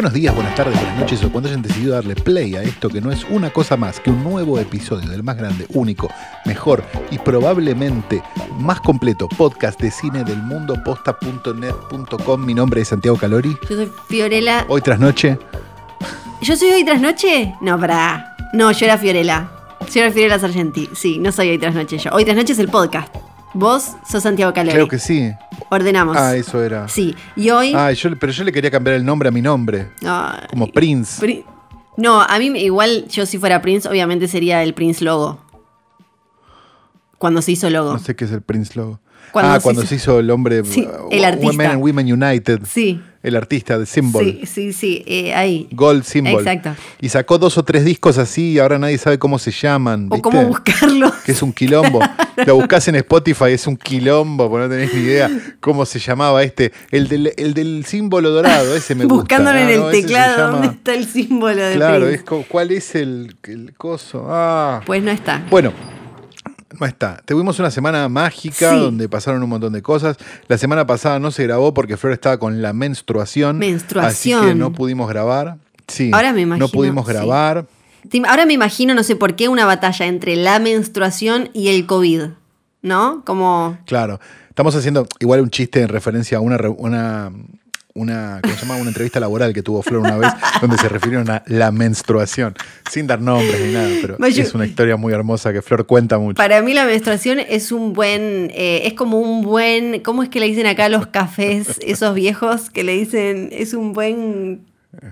[0.00, 3.02] Buenos días, buenas tardes, buenas noches o cuando hayan decidido darle play a esto que
[3.02, 6.10] no es una cosa más que un nuevo episodio del más grande, único,
[6.46, 8.22] mejor y probablemente
[8.58, 12.46] más completo podcast de cine del mundo posta.net.com.
[12.46, 13.54] Mi nombre es Santiago Calori.
[13.68, 14.64] Yo soy Fiorella.
[14.68, 15.38] Hoy tras noche.
[16.40, 17.54] ¿Yo soy hoy tras noche?
[17.60, 18.36] No, para.
[18.54, 19.50] No, yo era Fiorella.
[19.92, 20.88] Yo era Fiorella Sargenti.
[20.94, 22.10] Sí, no soy hoy tras noche yo.
[22.12, 23.14] Hoy tras noche es el podcast.
[23.52, 24.74] Vos sos Santiago Calori.
[24.74, 25.32] Creo que sí.
[25.70, 26.16] Ordenamos.
[26.16, 26.88] Ah, eso era.
[26.88, 27.14] Sí.
[27.36, 27.72] Y hoy.
[27.74, 29.88] Ah, yo, pero yo le quería cambiar el nombre a mi nombre.
[30.06, 31.20] Ay, Como Prince.
[31.20, 31.44] Pri-
[31.96, 35.38] No, a mí igual yo si fuera Prince, obviamente sería el Prince Logo.
[37.18, 37.92] Cuando se hizo logo.
[37.92, 39.00] No sé qué es el Prince Logo.
[39.32, 40.64] Cuando ah, se cuando hizo- se hizo el hombre.
[40.64, 41.48] Sí, uh, el artista.
[41.50, 42.60] Women and Women United.
[42.66, 43.02] Sí.
[43.22, 44.24] El artista de Symbol.
[44.24, 45.04] Sí, sí, sí.
[45.06, 45.68] eh, ahí.
[45.72, 46.40] Gold Symbol.
[46.40, 46.74] Exacto.
[47.02, 50.08] Y sacó dos o tres discos así y ahora nadie sabe cómo se llaman.
[50.10, 51.12] O cómo buscarlo.
[51.26, 52.00] Que es un quilombo.
[52.46, 56.42] Lo buscas en Spotify, es un quilombo, porque no tenés ni idea cómo se llamaba
[56.42, 56.72] este.
[56.90, 59.16] El del, el del símbolo dorado, ese me gusta.
[59.16, 63.36] Buscándolo en el teclado, llama- ¿dónde está el símbolo de Claro, es ¿cuál es el,
[63.42, 64.26] el coso?
[64.30, 64.80] Ah.
[64.86, 65.44] Pues no está.
[65.50, 65.74] Bueno,
[66.80, 67.22] no está.
[67.26, 68.78] Tuvimos una semana mágica Sí.
[68.80, 70.16] donde pasaron un montón de cosas.
[70.48, 73.58] La semana pasada no se grabó porque Flor estaba con la menstruación.
[73.58, 74.40] Menstruación.
[74.40, 75.58] Así que no pudimos grabar.
[75.86, 76.10] Sí.
[76.12, 77.66] Ahora me imagino, No pudimos grabar.
[78.26, 82.22] Ahora me imagino, no sé por qué, una batalla entre la menstruación y el COVID.
[82.82, 83.22] ¿No?
[83.26, 83.76] Como.
[83.84, 84.20] Claro.
[84.48, 87.30] Estamos haciendo igual un chiste en referencia a una,
[88.00, 88.76] una, ¿cómo se llama?
[88.76, 92.54] una entrevista laboral que tuvo Flor una vez donde se refirieron a la menstruación,
[92.90, 96.18] sin dar nombres ni nada, pero yo- es una historia muy hermosa que Flor cuenta
[96.18, 96.36] mucho.
[96.36, 100.40] Para mí la menstruación es un buen, eh, es como un buen, ¿cómo es que
[100.40, 104.62] le dicen acá a los cafés, esos viejos que le dicen, es un buen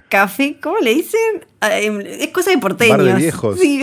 [0.09, 0.56] café?
[0.60, 1.20] ¿Cómo le dicen?
[1.60, 2.97] Es cosa de porteños.
[2.99, 3.59] Bar de viejos.
[3.60, 3.82] Sí,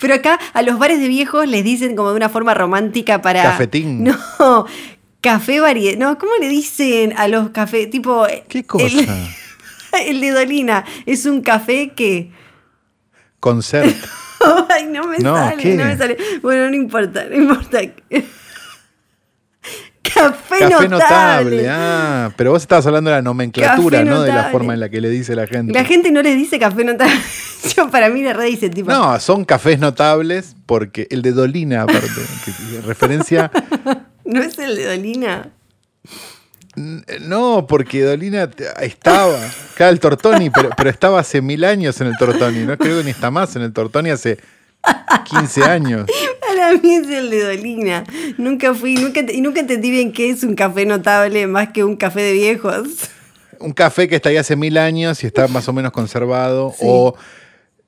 [0.00, 3.42] pero acá a los bares de viejos les dicen como de una forma romántica para...
[3.42, 4.04] Cafetín.
[4.38, 4.66] No,
[5.22, 5.96] café variedad.
[5.98, 7.88] No, ¿cómo le dicen a los cafés?
[7.88, 8.26] Tipo...
[8.48, 8.84] ¿Qué cosa?
[8.84, 9.08] El,
[10.08, 12.30] el de Dolina es un café que...
[13.40, 13.96] Concert.
[14.68, 15.74] Ay, no me No, sale, ¿qué?
[15.76, 16.16] no me sale.
[16.42, 17.80] Bueno, no importa, no importa.
[20.02, 20.88] Café, Café notable.
[20.88, 21.68] notable.
[21.70, 25.00] Ah, pero vos estabas hablando de la nomenclatura, no de la forma en la que
[25.00, 25.72] le dice la gente.
[25.72, 27.14] La gente no les dice café notable.
[27.76, 28.90] Yo para mí le re dice tipo.
[28.90, 32.08] No, son cafés notables porque el de Dolina, aparte,
[32.44, 33.50] que referencia
[34.24, 35.50] ¿No es el de Dolina?
[37.20, 38.48] No, porque Dolina
[38.80, 39.38] estaba,
[39.74, 43.04] acá el Tortoni, pero, pero estaba hace mil años en el Tortoni, no creo que
[43.04, 44.38] ni está más en el Tortoni hace
[45.30, 46.06] 15 años.
[46.40, 48.04] Para mí es el de Dolina.
[48.38, 51.96] Nunca fui, nunca, y nunca entendí bien qué es un café notable más que un
[51.96, 52.88] café de viejos.
[53.58, 56.84] Un café que está ahí hace mil años y está más o menos conservado Sí.
[56.86, 57.14] o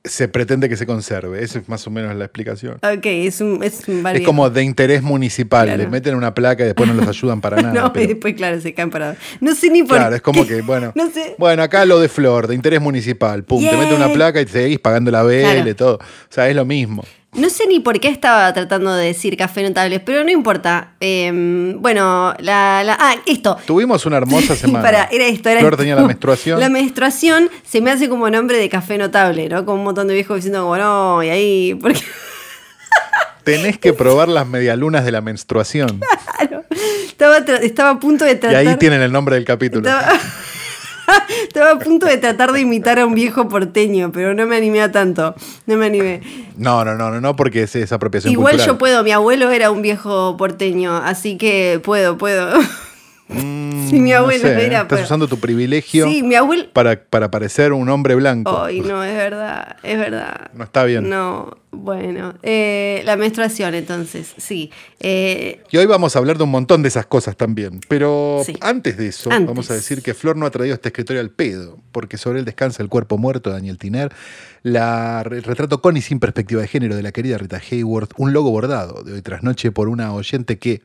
[0.06, 1.42] se pretende que se conserve.
[1.42, 2.75] Esa es más o menos la explicación.
[2.82, 5.82] Ok, es un, es un Es como de interés municipal, Claro.
[5.82, 7.72] le meten una placa y después no los ayudan para nada.
[7.94, 9.16] No, y después, claro, se caen parados.
[9.41, 10.56] No sé ni por Claro, es como qué.
[10.56, 11.34] que, bueno, No sé.
[11.38, 14.53] bueno, acá lo de Flor, de interés municipal, pum, te meten una placa y te
[14.53, 15.70] seguís pagando la vela Claro.
[15.70, 15.94] y todo.
[15.97, 17.03] O sea, es lo mismo.
[17.37, 20.91] No sé ni por qué estaba tratando de decir café notables, pero no importa.
[21.00, 21.33] Eh,
[21.78, 23.56] bueno, la, la- Ah, esto.
[23.67, 24.84] Tuvimos una hermosa semana.
[24.84, 25.83] Para, era esto, era Flor esto.
[25.83, 26.61] tenía la menstruación.
[26.61, 29.65] La menstruación se me hace como nombre de café notable, ¿no?
[29.65, 31.78] Como un montón de viejos diciendo como no, y ahí.
[33.45, 36.01] Tenés que probar las medialunas de la menstruación.
[36.39, 36.65] claro,
[37.06, 38.56] estaba, estaba a punto de Y tratar.
[38.66, 39.87] ahí tienen el nombre del capítulo.
[39.89, 40.19] Estaba,
[41.42, 44.82] estaba a punto de tratar de imitar a un viejo porteño, pero no me animé
[44.82, 45.34] a tanto.
[45.66, 46.20] No me animé.
[46.56, 48.66] No, no, no, no, no, porque es, es apropiación Igual cultural.
[48.75, 52.59] yo puedo, mi abuelo era un viejo porteño, así que puedo, puedo.
[53.29, 56.67] Mm, Sí, mi no abuelo sé, era, Estás pero- usando tu privilegio Sí, mi abuelo.
[56.73, 58.62] para, para parecer un hombre blanco.
[58.65, 60.51] Ay, no, es verdad, es verdad.
[60.55, 61.09] No está bien.
[61.09, 62.34] No, bueno.
[62.43, 64.71] eh, la menstruación, entonces, sí.
[65.01, 67.81] Eh, Y hoy vamos a hablar de un montón de esas cosas también.
[67.89, 68.54] Pero Sí.
[68.60, 69.47] antes de eso, Antes.
[69.47, 72.45] vamos a decir que Flor no ha traído este escritorio al pedo, porque sobre él
[72.45, 74.13] descansa el cuerpo muerto de Daniel Tiner,
[74.63, 78.33] la, el retrato con y sin perspectiva de género de la querida Rita Hayworth, un
[78.33, 80.83] logo bordado de hoy tras noche por una oyente que,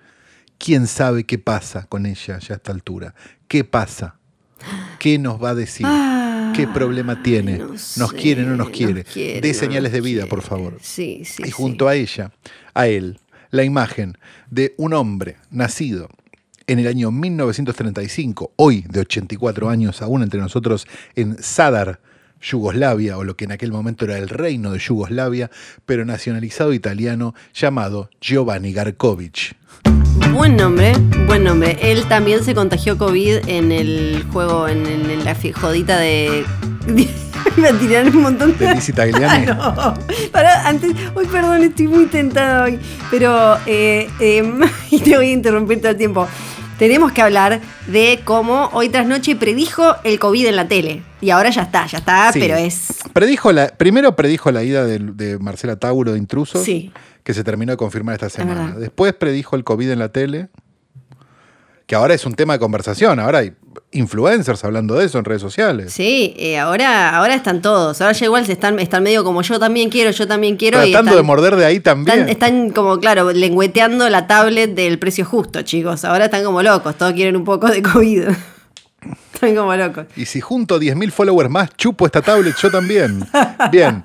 [0.59, 3.15] quién sabe qué pasa con ella ya a esta altura.
[3.47, 4.17] ¿Qué pasa?
[4.99, 5.85] ¿Qué nos va a decir?
[5.89, 7.57] Ay, ¿Qué problema tiene?
[7.57, 9.03] no ¿Nos quiere o no nos quiere?
[9.05, 10.29] quiere, De señales nos de vida, quiere.
[10.29, 10.77] por favor.
[10.81, 11.43] Sí, sí.
[11.45, 12.31] y junto a ella,
[12.73, 13.19] a él,
[13.51, 14.17] la imagen
[14.51, 16.09] de un hombre nacido
[16.67, 20.85] en el año 1935, hoy de 84 años, aún entre nosotros,
[21.15, 21.99] en Sadar,
[22.41, 25.49] Yugoslavia, o lo que en aquel momento era el reino de Yugoslavia,
[25.85, 29.55] pero nacionalizado italiano, llamado Giovanni Garkovich.
[30.33, 30.93] Buen nombre,
[31.27, 31.77] buen nombre.
[31.81, 36.45] Él también se contagió COVID en el juego, en, el- en la jodita de.
[37.57, 38.65] Me tiraron un montón De.
[39.29, 39.93] Ah, no.
[40.31, 40.91] Pará, antes.
[41.15, 42.79] Uy, perdón, estoy muy tentada hoy.
[43.11, 43.57] Pero.
[43.65, 44.43] Eh, eh,
[44.91, 46.27] y te voy a interrumpir todo el tiempo.
[46.79, 51.03] Tenemos que hablar de cómo hoy tras noche predijo el COVID en la tele.
[51.19, 52.39] Y ahora ya está, ya está, Sí.
[52.39, 52.99] pero es.
[53.11, 56.93] Predijo la, primero predijo la ida de, de Marcela Tauro de Intrusos, Sí.
[57.25, 58.75] que se terminó de confirmar esta semana.
[58.77, 60.47] Después predijo el COVID en la tele,
[61.89, 63.19] que ahora es un tema de conversación.
[63.19, 63.51] Ahora hay
[63.93, 65.91] influencers hablando de eso en redes sociales.
[65.91, 67.99] Sí, eh, ahora, ahora están todos.
[67.99, 70.77] Ahora ya igual se están, están medio como yo también quiero, yo también quiero.
[70.85, 72.29] y Tratando están- de morder de ahí también.
[72.29, 76.05] Están, están como, claro, lengüeteando la tablet del precio justo, chicos.
[76.05, 78.23] Ahora están como locos, todos quieren un poco de COVID.
[79.33, 80.05] están como locos.
[80.15, 83.25] Y si junto 10.000 followers más, chupo esta tablet yo también.
[83.71, 84.03] Bien.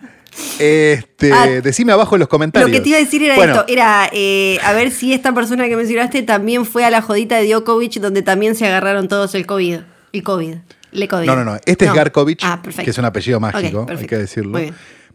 [0.58, 2.70] Este, Ah, decime abajo en los comentarios.
[2.70, 5.32] Lo que te iba a decir era Bueno, esto, era eh, a ver si esta
[5.34, 9.34] persona que mencionaste también fue a la jodita de Djokovic donde también se agarraron todos
[9.34, 9.78] el COVID.
[10.12, 10.54] El COVID.
[10.92, 11.26] Le COVID.
[11.26, 11.56] No, no, no.
[11.66, 14.58] Este es Garkovich, Ah, que es un apellido mágico, hay que decirlo.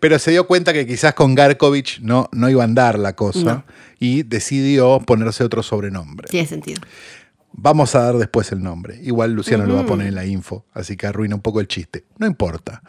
[0.01, 3.39] Pero se dio cuenta que quizás con Garkovich no, no iba a andar la cosa
[3.39, 3.63] No.
[3.99, 6.27] y decidió ponerse otro sobrenombre.
[6.29, 6.81] Tiene sentido.
[7.51, 8.99] Vamos a dar después el nombre.
[9.01, 11.67] Igual Luciano lo va a poner en la info, así que arruina un poco el
[11.67, 12.05] chiste.
[12.17, 12.81] No importa.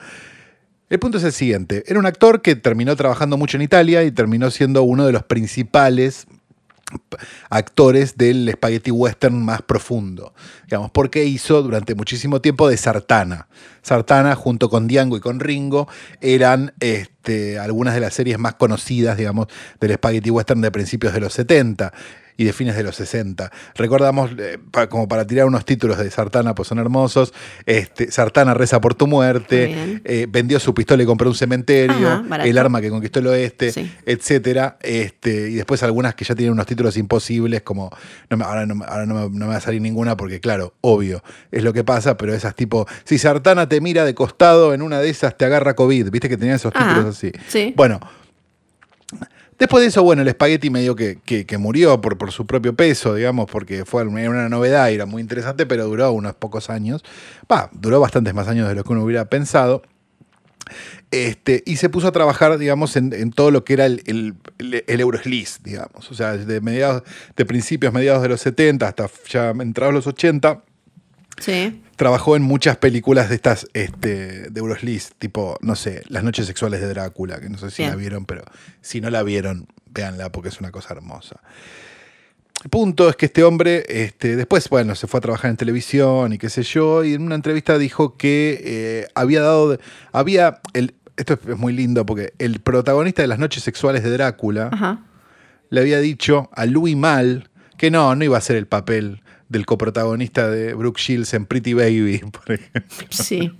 [0.91, 1.85] El punto es el siguiente.
[1.87, 5.23] Era un actor que terminó trabajando mucho en Italia y terminó siendo uno de los
[5.23, 6.27] principales
[7.49, 10.35] actores del spaghetti western más profundo,
[10.65, 13.47] digamos, porque hizo durante muchísimo tiempo de Sartana.
[13.83, 15.87] Sartana, junto con Diango y con Ringo,
[16.21, 19.47] eran este, algunas de las series más conocidas, digamos,
[19.79, 21.93] del spaghetti western de principios de los 70
[22.41, 23.53] y de fines de los 60.
[23.75, 27.35] Recordamos, eh, pa- como para tirar unos títulos de Sartana, pues son hermosos,
[27.67, 32.43] este, Sartana reza por tu muerte, eh, vendió su pistola y compró un cementerio, Ajá,
[32.47, 33.93] el arma que conquistó el oeste, Sí.
[34.07, 34.79] etcétera.
[34.81, 37.91] Este, y después algunas que ya tienen unos títulos imposibles, como
[38.31, 40.41] no me- ahora, no, me- ahora no me, no me va a salir ninguna porque,
[40.41, 41.23] claro, obvio,
[41.53, 44.99] es lo que pasa, pero esas tipo, si Sartana te mira de costado, en una
[45.01, 47.33] de esas te agarra COVID, viste que tenía esos Ajá, títulos así.
[47.49, 47.75] sí.
[47.77, 48.01] Bueno.
[49.61, 53.15] Después de eso, bueno, el espagueti medio que, que- murió por, por su propio peso,
[53.15, 57.05] digamos, porque fue una una novedad y era muy interesante, pero duró unos pocos años.
[57.51, 59.83] Va, duró bastantes más años de lo que uno hubiera pensado.
[61.11, 64.35] Este, y se puso a trabajar, digamos, en, en todo lo que era el, el,
[64.59, 66.11] el, el Euroslis, digamos.
[66.11, 67.03] O sea, de mediados,
[67.37, 70.63] de principios, mediados de los 70 hasta ya entrados los 80,
[71.39, 71.83] Sí.
[71.97, 76.81] trabajó en muchas películas de estas este, de Euroslis, tipo, no sé, Las noches sexuales
[76.81, 77.91] de Drácula, que no sé si Bien.
[77.91, 78.43] la vieron, pero
[78.81, 81.41] si no la vieron, véanla porque es una cosa hermosa.
[82.63, 86.35] El punto es que este hombre, este, después, bueno, se fue a trabajar en televisión
[86.35, 89.79] y qué sé yo, y en una entrevista dijo que eh, había dado,
[90.13, 94.69] había, el, esto es muy lindo porque el protagonista de las noches sexuales de Drácula
[94.73, 95.05] Ajá.
[95.71, 97.49] le había dicho a Louis Mal
[97.79, 101.75] que no, no iba a ser el papel del coprotagonista de Brooke Shields en Pretty
[101.75, 103.07] Baby, por ejemplo.
[103.11, 103.53] Sí.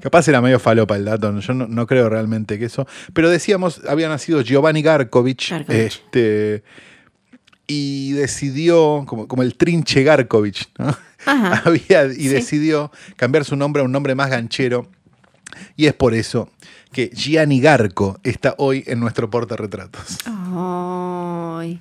[0.00, 2.86] Capaz era medio falopa el dato, yo no, no creo realmente que eso.
[3.12, 5.76] Pero decíamos, había nacido Giovanni Garkovich, Garkovich.
[5.78, 6.62] este,
[7.66, 10.96] y decidió, como, como el trinche Garkovich, ¿no?
[11.24, 11.62] Ajá.
[11.64, 12.28] Había- y Sí.
[12.28, 14.88] decidió cambiar su nombre a un nombre más ganchero.
[15.76, 16.50] Y es por eso
[16.92, 20.18] que Gianni Garco está hoy en nuestro portarretratos.
[20.26, 21.80] Ay.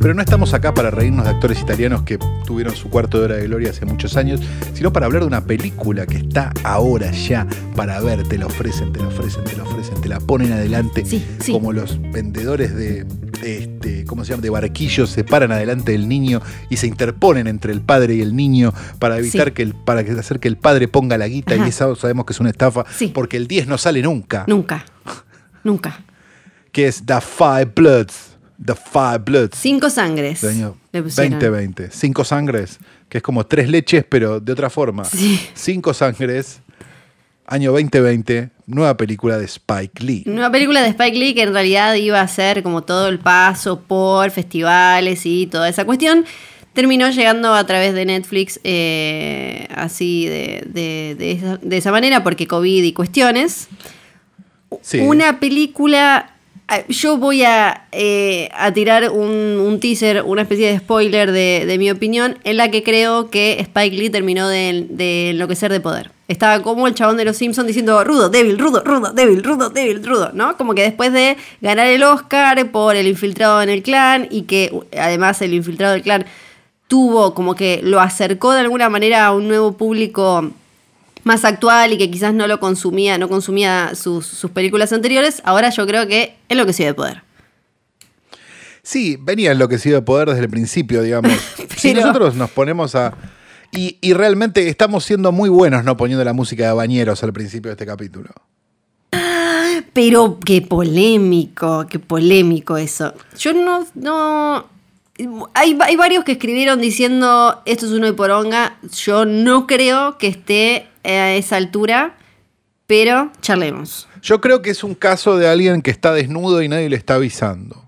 [0.00, 3.36] Pero no estamos acá para reírnos de actores italianos que tuvieron su cuarto de hora
[3.36, 4.40] de gloria hace muchos años,
[4.72, 8.26] sino para hablar de una película que está ahora ya para ver.
[8.26, 11.04] Te la ofrecen, te la ofrecen, te la ofrecen, te la ponen adelante.
[11.04, 11.52] Sí, sí.
[11.52, 13.06] Como los vendedores de,
[13.44, 14.40] este, ¿cómo se llama?
[14.42, 16.40] De barquillos se paran adelante del niño
[16.70, 19.52] y se interponen entre el padre y el niño para evitar Sí.
[19.52, 21.66] que el, para hacer que el padre ponga la guita Ajá.
[21.66, 23.08] y eso sabemos que es una estafa Sí.
[23.14, 24.44] porque el 10 no sale nunca.
[24.46, 24.82] Nunca.
[25.62, 26.00] Nunca.
[26.72, 28.29] Que es The Five Bloods.
[28.64, 29.56] The Five Bloods.
[29.58, 30.40] Cinco sangres.
[30.42, 31.32] del año le pusieron.
[31.38, 31.90] 2020.
[31.90, 35.04] Cinco sangres, que es como tres leches, pero de otra forma.
[35.04, 35.40] Sí.
[35.54, 36.60] Cinco sangres,
[37.46, 40.24] año 2020, nueva película de Spike Lee.
[40.26, 43.80] Una película de Spike Lee que en realidad iba a ser como todo el paso
[43.80, 46.24] por festivales y toda esa cuestión.
[46.72, 52.22] Terminó llegando a través de Netflix eh, así de, de- de esa, de esa manera
[52.22, 53.68] porque COVID y cuestiones.
[54.82, 54.98] Sí.
[55.00, 56.36] Una película.
[56.70, 61.64] Ah, Yo voy a, eh, a tirar un, un teaser, una especie de spoiler de,
[61.66, 65.80] de mi opinión, en la que creo que Spike Lee terminó de, de enloquecer de
[65.80, 66.10] poder.
[66.28, 70.04] Estaba como el chabón de los Simpsons diciendo rudo, débil, rudo, rudo, débil, rudo, débil,
[70.04, 70.56] rudo, ¿no?
[70.56, 74.72] Como que después de ganar el Oscar por el infiltrado en el clan y que
[74.96, 76.24] además el infiltrado del clan
[76.86, 80.50] tuvo como que lo acercó de alguna manera a un nuevo público
[81.30, 85.70] más actual y que quizás no lo consumía, no consumía sus, sus películas anteriores, ahora
[85.70, 87.22] yo creo que enloqueció de poder.
[88.82, 91.32] Sí, venía enloquecido de poder desde el principio, digamos.
[91.76, 93.14] Si Pero- nosotros nos ponemos a.
[93.72, 97.68] Y, y realmente estamos siendo muy buenos no poniendo la música de bañeros al principio
[97.70, 98.30] de este capítulo.
[99.92, 103.14] Pero qué polémico, qué polémico eso.
[103.38, 104.66] Yo no, no.
[105.54, 108.78] Hay, hay varios que escribieron diciendo esto es uno de poronga.
[109.04, 112.16] Yo no creo que esté a esa altura,
[112.86, 114.08] pero charlemos.
[114.22, 117.14] Yo creo que es un caso de alguien que está desnudo y nadie le está
[117.14, 117.86] avisando.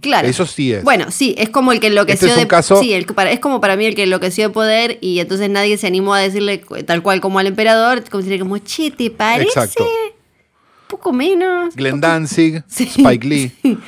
[0.00, 0.28] Claro.
[0.28, 0.84] Eso sí es.
[0.84, 3.40] Bueno, sí, es como el que enloqueció Este es un de caso- sí, el- es
[3.40, 6.58] como para mí el que enloqueció de poder y entonces nadie se animó a decirle
[6.86, 9.48] tal cual como al emperador, como decirle como, che, ¿te parece?
[9.48, 9.84] Exacto.
[9.84, 11.74] Un poco menos.
[11.74, 12.84] Glenn Danzig, Sí.
[12.84, 13.52] Spike Lee.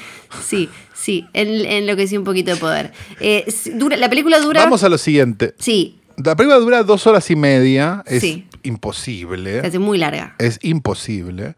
[0.44, 0.68] Sí,
[1.08, 2.92] sí, en, enloqueció un poquito de poder.
[3.18, 3.46] Eh,
[3.76, 4.62] dura, la película dura.
[4.62, 5.54] Vamos a lo siguiente.
[5.58, 8.02] Sí, La película dura dos horas y media.
[8.06, 8.46] Es Sí.
[8.62, 9.62] imposible.
[9.62, 10.34] se hace muy larga.
[10.38, 11.54] Es imposible.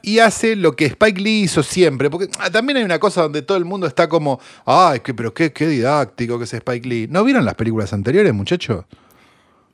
[0.00, 2.08] Y hace lo que Spike Lee hizo siempre.
[2.08, 5.34] Porque ah, también hay una cosa donde todo el mundo está como, ay, que, pero
[5.34, 7.08] qué, qué didáctico que es Spike Lee.
[7.10, 8.86] ¿No vieron las películas anteriores, muchachos?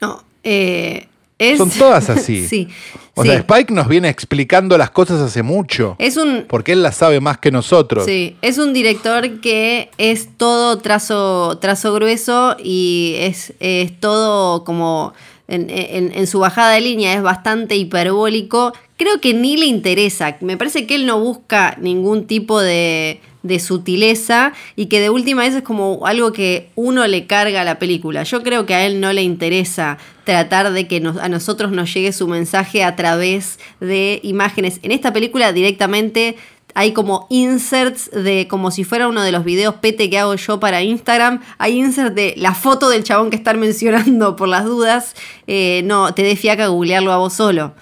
[0.00, 1.06] No, eh,
[1.38, 1.59] es.
[1.59, 2.47] Son todas así.
[2.47, 2.69] sí.
[3.17, 3.29] O sí.
[3.29, 5.95] sea, Spike nos viene explicando las cosas hace mucho.
[5.99, 6.47] Es un.
[6.49, 8.05] Porque él las sabe más que nosotros.
[8.05, 15.12] Sí, es un director que es todo trazo, trazo grueso y es, es todo como
[15.48, 18.72] en, en- en su bajada de línea es bastante hiperbólico.
[18.96, 20.36] Creo que ni le interesa.
[20.40, 25.42] Me parece que él no busca ningún tipo de, de sutileza y que de última
[25.42, 28.22] vez es como algo que uno le carga a la película.
[28.22, 31.92] Yo creo que a él no le interesa tratar de que nos- a nosotros nos
[31.92, 34.78] llegue su mensaje a través de imágenes.
[34.82, 36.36] En esta película directamente
[36.75, 40.59] hay como inserts de como si fuera uno de los videos pete que hago yo
[40.61, 41.40] para Instagram.
[41.59, 45.14] Hay inserts de la foto del chabón que están mencionando por las dudas.
[45.47, 47.75] Eh, no, te dé fiaca googlearlo a vos solo.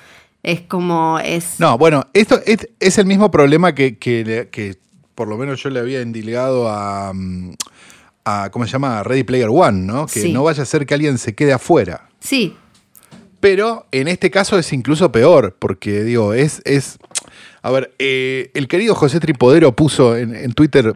[0.43, 1.59] Es como es.
[1.59, 4.77] No, bueno, esto es, es el mismo problema que, que, que
[5.15, 7.53] por lo menos yo le había endilgado a, mm,
[8.25, 8.99] a ¿cómo se llama?
[8.99, 10.07] A Ready Player One, ¿no?
[10.07, 10.33] Que Sí.
[10.33, 12.09] no vaya a ser que alguien se quede afuera.
[12.21, 12.57] Sí,
[13.41, 16.61] Pero en este caso es incluso peor, porque digo, es.
[16.65, 16.99] es
[17.63, 20.95] a ver, eh, el querido José Tripodero puso en, Twitter,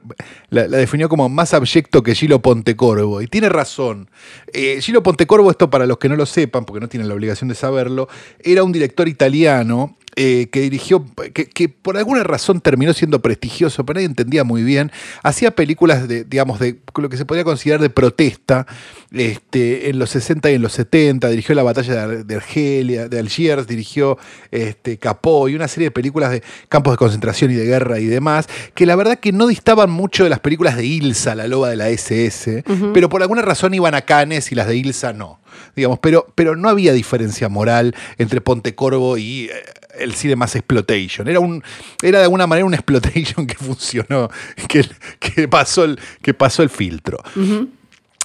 [0.51, 4.11] la, la definió como más abyecto que Gilo Pontecorvo, y tiene razón.
[4.53, 7.49] Eh, Gilo Pontecorvo, esto para los que no lo sepan, porque no tienen la obligación
[7.49, 8.09] de saberlo,
[8.41, 11.05] era un director italiano eh, que dirigió,
[11.35, 14.91] que, que por alguna razón terminó siendo prestigioso, pero nadie entendía muy bien.
[15.23, 18.67] Hacía películas de, digamos, de lo que se podría considerar de protesta
[19.13, 21.29] este, en los 60 y en los 70.
[21.29, 24.17] Dirigió la batalla de, de Argelia, de Algiers, dirigió
[24.51, 28.07] este, Capó y una serie de películas de campos de concentración y de guerra y
[28.07, 31.69] demás, que la verdad que no distaban mucho de las películas de Ilsa, la loba
[31.69, 35.41] de la SS, pero por alguna razón iban a Cannes y las de Ilsa no.
[35.75, 39.53] Digamos, pero, pero no había diferencia moral entre Pontecorvo y eh,
[39.99, 41.29] el cine más exploitation.
[41.29, 41.63] Era, un,
[42.03, 44.29] era de alguna manera un exploitation que funcionó,
[44.69, 44.87] que,
[45.21, 47.19] que, pasó, el, que pasó el filtro.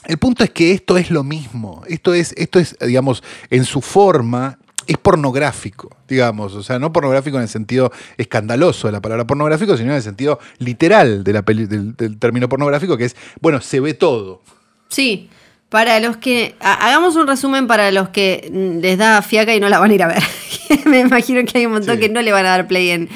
[0.06, 1.84] El punto es que esto es lo mismo.
[1.88, 4.58] Esto es, esto es, digamos, en su forma,
[4.88, 6.56] es pornográfico, digamos.
[6.56, 10.02] O sea, no pornográfico en el sentido escandaloso de la palabra pornográfico, sino en el
[10.02, 14.42] sentido literal de la peli- del, del término pornográfico, que es, bueno, se ve todo.
[14.90, 15.30] sí.
[15.72, 16.54] Para los que.
[16.60, 19.90] ha- Hagamos un resumen para los que mm, les da fiaca y no la van
[19.92, 20.22] a ir a ver.
[20.86, 22.02] Me imagino que hay un montón Sí.
[22.02, 23.08] que no le van a dar play en,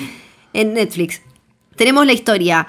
[0.53, 1.21] en Netflix.
[1.75, 2.67] Tenemos la historia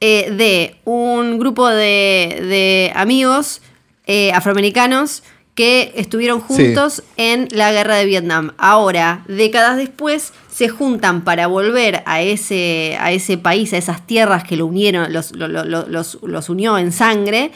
[0.00, 3.60] eh, de un grupo de, de amigos
[4.06, 5.22] eh, afroamericanos
[5.54, 6.54] que estuvieron Sí.
[6.64, 8.54] juntos en la guerra de Vietnam.
[8.56, 14.44] Ahora, décadas después, se juntan para volver a ese, a ese país, a esas tierras
[14.44, 17.50] que lo unieron, los, lo- lo- lo- los, los unió en sangre,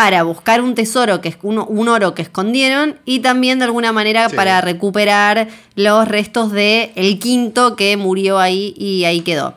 [0.00, 3.90] para buscar un tesoro, que es un, un oro que escondieron, y también de alguna
[3.90, 4.36] manera Sí.
[4.36, 9.54] para recuperar los restos de el quinto que murió ahí y ahí quedó.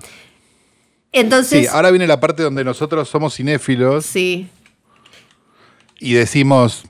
[1.12, 4.48] Entonces, Sí, ahora viene la parte donde nosotros somos cinéfilos sí,
[6.00, 6.86] y decimos.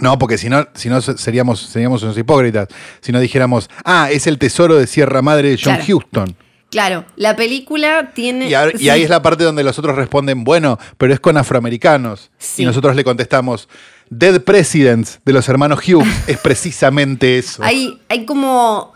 [0.00, 2.68] No, porque si no, si no seríamos, seríamos unos hipócritas.
[3.00, 5.84] Si no dijéramos, ah, es el tesoro de Sierra Madre de John Claro.
[5.84, 6.36] Houston.
[6.70, 8.48] Claro, la película tiene...
[8.48, 8.88] Y, ahora- y sí.
[8.90, 12.30] ahí es la parte donde los otros responden, bueno, pero es con afroamericanos.
[12.38, 12.62] Sí.
[12.62, 13.68] Y nosotros le contestamos,
[14.10, 17.62] Dead Presidents de los hermanos Hughes es precisamente eso.
[17.62, 18.94] Hay, hay como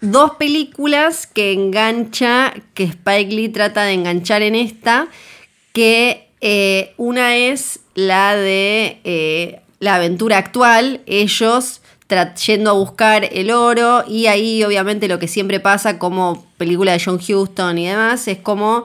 [0.00, 5.08] dos películas que engancha, que Spike Lee trata de enganchar en esta,
[5.72, 11.81] que eh, una es la de eh, la aventura actual, ellos
[12.46, 17.02] yendo a buscar el oro y ahí obviamente lo que siempre pasa como película de
[17.02, 18.84] John Huston y demás es como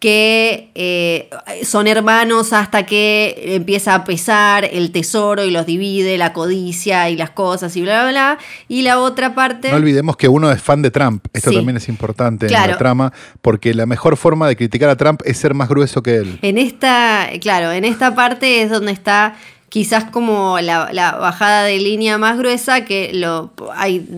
[0.00, 1.30] que eh,
[1.64, 7.16] son hermanos hasta que empieza a pesar el tesoro y los divide, la codicia y
[7.16, 8.38] las cosas y bla, bla, bla.
[8.68, 9.70] Y la otra parte...
[9.70, 11.26] No olvidemos que uno es fan de Trump.
[11.32, 15.22] Esto también es importante en la trama, porque la mejor forma de criticar a Trump
[15.24, 16.38] es ser más grueso que él.
[16.42, 19.34] En esta, claro, en esta parte es donde está
[19.76, 24.08] quizás como la, bajada de línea más gruesa, que lo, hay,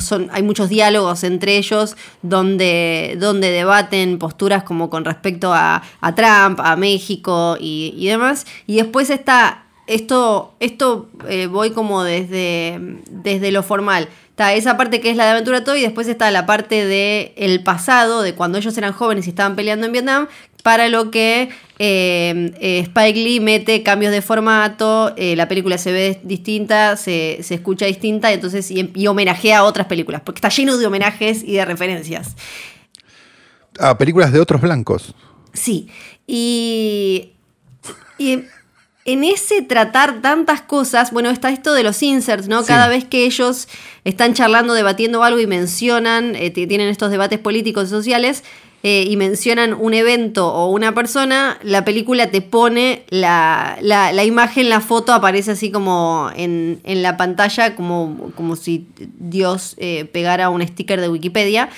[0.00, 5.84] son, hay muchos diálogos entre ellos donde, donde debaten posturas como con respecto a,
[6.16, 8.44] Trump, a México y, demás.
[8.66, 14.08] Y después está, esto, esto eh, voy como desde, desde lo formal.
[14.30, 17.34] Está esa parte que es la de Aventura Todo y después está la parte de
[17.36, 20.26] el pasado, de cuando ellos eran jóvenes y estaban peleando en Vietnam,
[20.64, 25.92] para lo que eh, eh, Spike Lee mete cambios de formato, eh, la película se
[25.92, 30.86] ve distinta, se, escucha distinta, entonces y, homenajea a otras películas, porque está lleno de
[30.86, 32.34] homenajes y de referencias.
[33.78, 35.14] A películas de otros blancos.
[35.52, 35.90] Sí,
[36.26, 37.32] y,
[38.18, 42.64] en ese tratar tantas cosas, bueno, está esto de los inserts, ¿no?
[42.64, 43.68] Cada vez que ellos
[44.04, 48.44] están charlando, debatiendo algo y mencionan, tienen estos debates políticos y sociales,
[48.86, 53.78] eh, y mencionan un evento o una persona, la película te pone la,
[54.26, 60.50] imagen, la foto aparece así como en, la pantalla, como, como si Dios eh, pegara
[60.50, 61.70] un sticker de Wikipedia.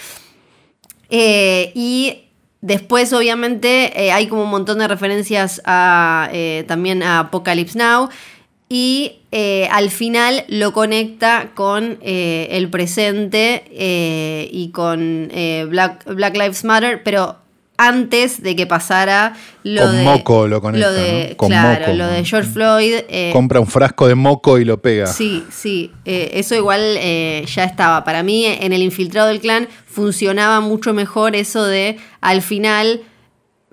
[1.09, 2.25] Eh, y
[2.61, 6.29] después, obviamente, hay como un montón de referencias a,
[6.67, 8.09] también a Apocalypse Now
[8.69, 15.31] y eh, al final lo conecta con eh, el presente eh, y con
[15.69, 17.37] Black, Black, Lives Matter, pero
[17.77, 20.03] antes de que pasara lo con de.
[20.05, 20.89] moco lo conecta.
[20.89, 22.95] Lo de, claro, lo de George Floyd.
[23.35, 25.07] Compra un frasco de moco y lo pega.
[25.07, 25.93] Sí, sí.
[26.07, 28.05] eso igual ya estaba.
[28.05, 33.03] Para mí, en el infiltrado del clan funcionaba mucho mejor eso de al final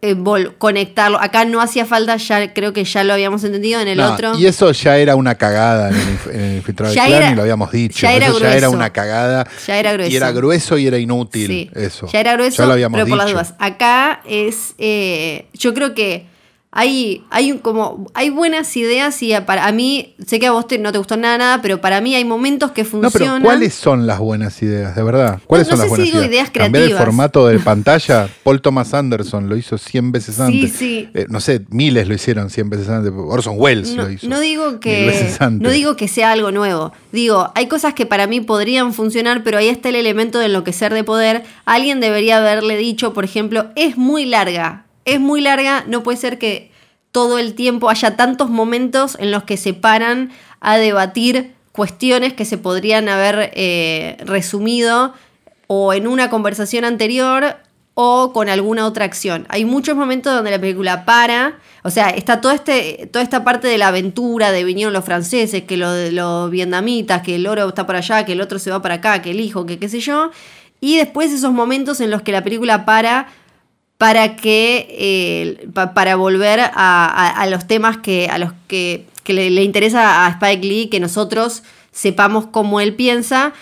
[0.05, 0.17] eh,
[0.57, 1.17] conectarlo.
[1.17, 4.37] Acá no hacía falta, ya creo que ya lo habíamos entendido en el otro.
[4.37, 8.01] Y eso ya era una cagada en el, infiltrado del clan y lo habíamos dicho.
[8.01, 9.47] Ya era, ya era una cagada.
[9.65, 10.11] Ya era grueso.
[10.11, 11.71] Y era grueso y era inútil.
[11.73, 12.07] Eso.
[12.11, 13.53] Ya era grueso, lo habíamos pero por las dudas.
[13.59, 14.75] Acá es.
[14.77, 16.32] Eh, yo creo que
[16.75, 20.91] hay, hay, como, hay buenas ideas y para a mí, sé que a vos no
[20.91, 23.11] te gustó nada, nada, pero para mí hay momentos que funcionan.
[23.11, 25.39] No, pero ¿cuáles son las buenas ideas, de verdad?
[25.45, 26.25] ¿Cuáles son las buenas ideas?
[26.25, 26.89] ideas creativas.
[26.89, 30.71] El formato de pantalla, Paul Thomas Anderson lo hizo 100 veces antes.
[30.71, 31.09] Sí, sí.
[31.13, 33.13] Eh, no sé, miles lo hicieron 100 veces antes.
[33.15, 34.27] Orson Welles lo hizo.
[34.27, 36.91] No digo, que, no digo que sea algo nuevo.
[37.11, 40.91] Digo, hay cosas que para mí podrían funcionar, pero ahí está el elemento de enloquecer
[40.91, 41.43] de poder.
[41.65, 44.85] Alguien debería haberle dicho, por ejemplo, es muy larga.
[45.05, 46.71] Es muy larga, no puede ser que
[47.11, 52.45] todo el tiempo haya tantos momentos en los que se paran a debatir cuestiones que
[52.45, 55.13] se podrían haber eh, resumido
[55.67, 57.57] o en una conversación anterior
[57.95, 59.45] o con alguna otra acción.
[59.49, 63.67] Hay muchos momentos donde la película para, o sea, está todo este, toda esta parte
[63.67, 67.85] de la aventura de vinieron los franceses, que los, los vietnamitas, que el oro está
[67.85, 69.99] por allá, que el otro se va para acá, que el hijo, que qué sé
[69.99, 70.31] yo,
[70.79, 73.27] y después esos momentos en los que la película para
[74.03, 80.29] para que eh, para volver a, los temas que a los que, le, interesa a
[80.31, 81.63] Spike Lee que nosotros
[81.93, 83.53] sepamos cómo él piensa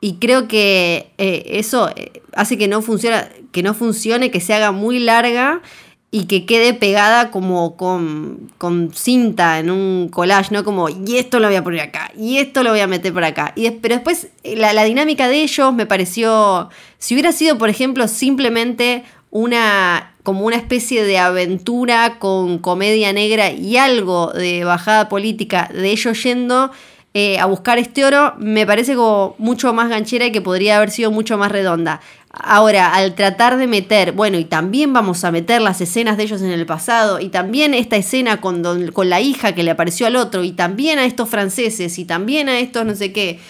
[0.00, 4.52] y creo que eh, eso eh, hace que no funcione que no funcione que se
[4.52, 5.62] haga muy larga
[6.10, 8.50] y que quede pegada como con,
[8.94, 10.62] cinta en un collage, ¿no?
[10.62, 13.24] Como, y esto lo voy a poner acá, y esto lo voy a meter por
[13.24, 13.52] acá.
[13.56, 18.06] Y pero después, la, la dinámica de ellos me pareció, si hubiera sido, por ejemplo,
[18.06, 19.02] simplemente
[19.34, 25.90] una como una especie de aventura con comedia negra y algo de bajada política de
[25.90, 26.70] ellos yendo
[27.14, 30.90] eh, a buscar este oro, me parece como mucho más ganchera y que podría haber
[30.90, 32.00] sido mucho más redonda.
[32.30, 36.40] Ahora, al tratar de meter, bueno, y también vamos a meter las escenas de ellos
[36.40, 40.16] en el pasado, y también esta escena con, con la hija que le apareció al
[40.16, 43.40] otro, y también a estos franceses, y también a estos no sé qué.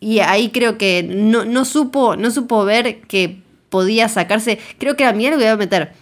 [0.00, 5.02] Y ahí creo que no, no, supo, no supo ver que podía sacarse, creo que
[5.02, 5.92] era mía lo que iba a meter,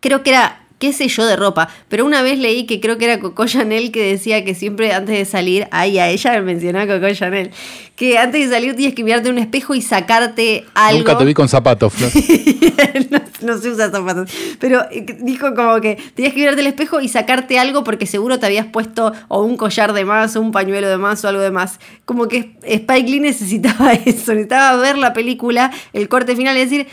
[0.00, 3.06] creo que era qué sé yo de ropa, pero una vez leí que creo que
[3.06, 6.86] era Coco Chanel que decía que siempre antes de salir, ay, a ella me mencionaba
[6.86, 7.50] Coco Chanel,
[7.96, 10.98] que antes de salir tienes que mirarte un espejo y sacarte algo.
[10.98, 12.10] Nunca te vi con zapatos, Flor.
[13.40, 17.08] no, se usa zapatos, pero eh, dijo como que tenías que mirarte el espejo y
[17.08, 20.88] sacarte algo porque seguro te habías puesto o un collar de más o un pañuelo
[20.88, 21.80] de más o algo de más.
[22.04, 26.86] Como que Spike Lee necesitaba eso, necesitaba ver la película, el corte final y decir,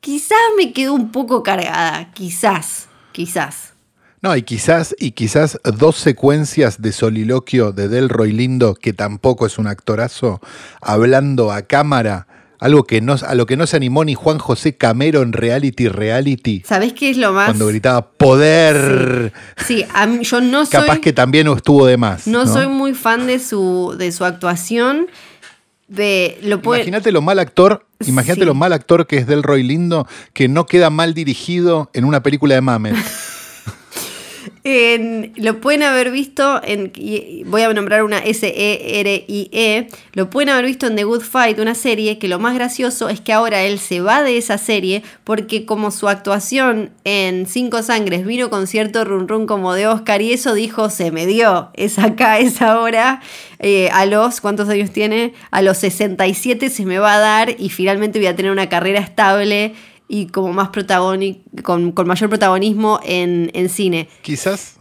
[0.00, 2.89] quizás me quedó un poco cargada, quizás.
[3.20, 3.74] Quizás.
[4.22, 9.58] No, y quizás, y quizás dos secuencias de soliloquio de Delroy Lindo, que tampoco es
[9.58, 10.40] un actorazo,
[10.80, 12.26] hablando a cámara,
[12.60, 15.88] algo que no, a lo que no se animó ni Juan José Camero en Reality
[15.88, 16.62] Reality.
[16.66, 17.48] ¿Sabés qué es lo más?
[17.48, 19.34] Cuando gritaba poder.
[19.66, 20.80] Sí, a mí- yo no soy.
[20.80, 22.26] Capaz que también estuvo de más.
[22.26, 22.52] no, ¿no?
[22.52, 25.08] soy muy fan de su, de su actuación.
[25.90, 28.46] De, lo puede- Imagínate lo mal actor, imagínate Sí.
[28.46, 32.54] lo mal actor que es Delroy Lindo, que no queda mal dirigido en una película
[32.54, 32.94] de Mamet.
[34.64, 36.92] En- lo pueden haber visto en.
[37.46, 39.88] Voy a nombrar una S-E-R-I-E.
[40.12, 43.20] Lo pueden haber visto en The Good Fight, una serie que lo más gracioso es
[43.20, 48.26] que ahora él se va de esa serie porque, como su actuación en Cinco Sangres
[48.26, 51.70] vino con cierto run run como de Oscar y eso dijo: Se me dio.
[51.74, 53.20] Es acá, es ahora.
[53.58, 54.40] eh, a los.
[54.40, 55.32] ¿Cuántos años tiene?
[55.50, 59.00] A los 67 se me va a dar y finalmente voy a tener una carrera
[59.00, 59.74] estable
[60.10, 64.08] y como más protagónico, con, con mayor protagonismo en, en cine.
[64.22, 64.76] Quizás,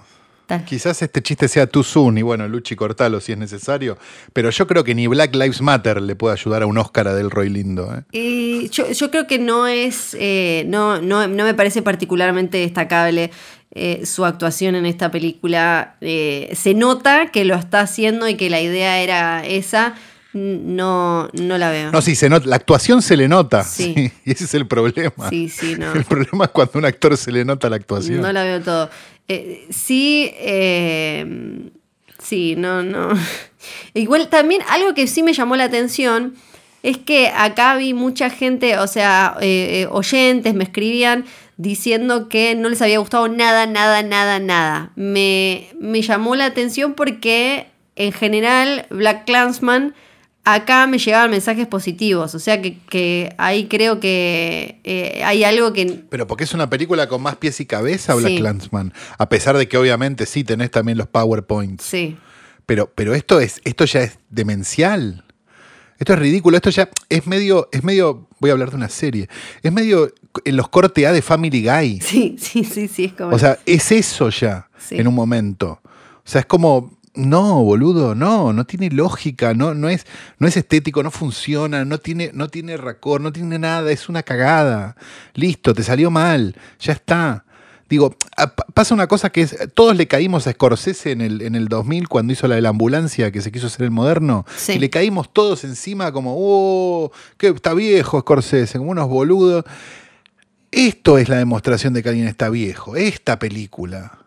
[0.47, 0.65] Tal.
[0.65, 3.99] quizás este chiste sea too soon y bueno, Luchi cortalo si es necesario,
[4.33, 7.13] pero yo creo que ni Black Lives Matter le puede ayudar a un Oscar a
[7.13, 7.93] Delroy Lindo.
[7.93, 8.03] ¿eh?
[8.11, 13.29] Y yo, yo creo que no es, eh, no, no, no me parece particularmente destacable
[13.71, 15.95] eh, su actuación en esta película.
[16.01, 19.93] Eh, se nota que lo está haciendo y que la idea era esa.
[20.33, 21.91] No, no la veo.
[21.91, 23.93] No, sí, se nota, la actuación se le nota, Sí.
[23.95, 25.29] sí, y ese es el problema.
[25.29, 25.91] Sí, sí, no.
[25.93, 28.21] El problema es cuando a un actor se le nota la actuación.
[28.21, 28.89] No la veo todo.
[29.27, 31.69] Eh, sí, eh,
[32.21, 33.09] sí, no, no.
[33.93, 36.35] Igual también algo que sí me llamó la atención
[36.83, 41.25] es que acá vi mucha gente, o sea, eh, eh, oyentes me escribían
[41.57, 44.91] diciendo que no les había gustado nada, nada, nada, nada.
[44.95, 49.93] Me, me llamó la atención porque en general Black Clansman
[50.43, 55.73] acá me llegaban mensajes positivos, o sea que, que ahí creo que eh, hay algo
[55.73, 58.37] que Pero porque es una película con más pies y cabeza, Black Sí.
[58.39, 58.93] Clansman.
[59.17, 61.83] A pesar de que obviamente sí tenés también los PowerPoints.
[61.83, 62.17] sí.
[62.65, 65.23] Pero, pero esto es, esto ya es demencial.
[65.97, 66.55] Esto es ridículo.
[66.55, 68.27] Esto ya es medio, es medio.
[68.39, 69.27] Voy a hablar de una serie.
[69.63, 70.13] Es medio
[70.45, 71.99] en los corte A de Family Guy.
[71.99, 73.35] Sí, sí, sí, sí, es como.
[73.35, 74.97] O sea, es eso ya Sí.
[74.99, 75.81] en un momento.
[75.83, 76.95] O sea, es como.
[77.15, 80.05] No, boludo, no, no tiene lógica, no, no, es,
[80.37, 84.23] no es estético, no funciona, no tiene, no tiene racor, no tiene nada, es una
[84.23, 84.95] cagada.
[85.33, 87.45] Listo, te salió mal, ya está.
[87.89, 88.15] Digo,
[88.75, 92.07] pasa una cosa que es, todos le caímos a Scorsese en el, en el 2000
[92.07, 94.73] cuando hizo la de la ambulancia que se quiso hacer el moderno, Sí.
[94.73, 99.65] y le caímos todos encima como, oh, que está viejo Scorsese, como unos boludos.
[100.71, 104.18] Esto es la demostración de que alguien está viejo, esta película.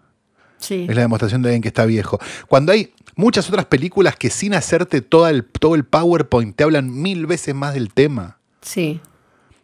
[0.62, 0.86] Sí.
[0.88, 2.18] Es la demostración de alguien que está viejo.
[2.48, 6.90] Cuando hay muchas otras películas que sin hacerte todo el, todo el PowerPoint te hablan
[7.02, 8.38] mil veces más del tema.
[8.62, 9.00] Sí.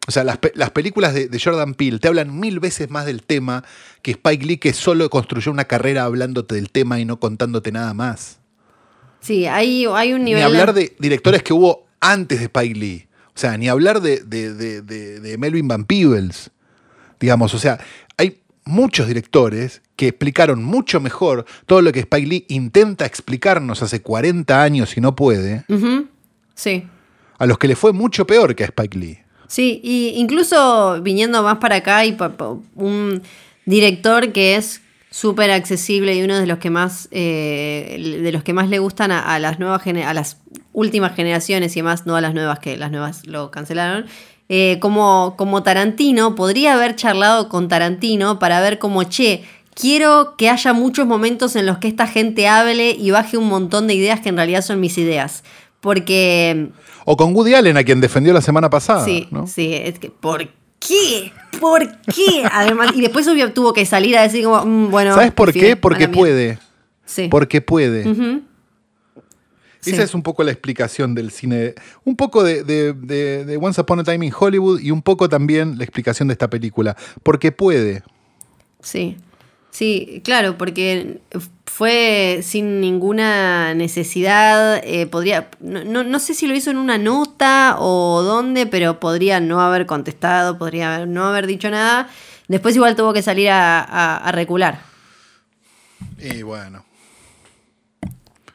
[0.07, 3.23] O sea, las, las películas de, de Jordan Peele te hablan mil veces más del
[3.23, 3.63] tema
[4.03, 7.93] que Spike Lee que solo construyó una carrera hablándote del tema y no contándote nada
[7.95, 8.39] más.
[9.21, 10.43] Sí, hay, hay un Ni nivel.
[10.45, 13.07] hablar de directores que hubo antes de Spike Lee.
[13.35, 16.51] O sea, ni hablar de, de- de- Melvin Van Peebles.
[17.21, 17.79] Digamos, o sea,
[18.69, 24.63] muchos directores que explicaron mucho mejor todo lo que Spike Lee intenta explicarnos hace 40
[24.63, 25.65] años y no puede,
[26.55, 26.87] Sí.
[27.39, 29.19] a los que le fue mucho peor que a Spike Lee.
[29.47, 33.23] Sí, y incluso viniendo más para acá y pa- pa- un
[33.65, 38.53] director que es súper accesible y uno de los que más eh, de los que
[38.53, 40.37] más le gustan a, a las nuevas a las
[40.75, 44.05] últimas generaciones y más no a las nuevas que las nuevas lo cancelaron
[44.49, 50.49] eh, como como Tarantino podría haber charlado con Tarantino para ver como che quiero que
[50.49, 54.21] haya muchos momentos en los que esta gente hable y baje un montón de ideas
[54.21, 55.45] que en realidad son mis ideas
[55.81, 56.71] porque
[57.05, 59.05] O con Woody Allen, a quien defendió la semana pasada.
[59.05, 59.47] Sí, ¿no?
[59.47, 61.33] sí, es que ¿por qué?
[61.61, 62.45] ¿Por qué?
[62.53, 65.15] Además, y después obvio tuvo que salir a decir como, mm, bueno.
[65.15, 65.77] ¿Sabes por qué?
[65.77, 66.59] Porque puede.
[67.05, 67.29] Sí.
[67.29, 68.09] Porque puede.
[68.09, 68.43] Ujú.
[69.81, 69.91] Sí.
[69.93, 71.75] Esa es un poco la explicación del cine.
[72.05, 75.29] Un poco de, de- de- de Once Upon a Time in Hollywood y un poco
[75.29, 76.97] también la explicación de esta película.
[77.23, 78.03] Porque puede.
[78.83, 79.17] Sí.
[79.71, 81.21] Sí, claro, porque
[81.67, 86.99] fue sin ninguna necesidad, eh, podría, no, no, no sé si lo hizo en una
[86.99, 92.09] nota o dónde, pero podría no haber contestado, podría no haber dicho nada.
[92.49, 94.81] Después igual tuvo que salir a, a- a recular.
[96.19, 96.85] Y bueno.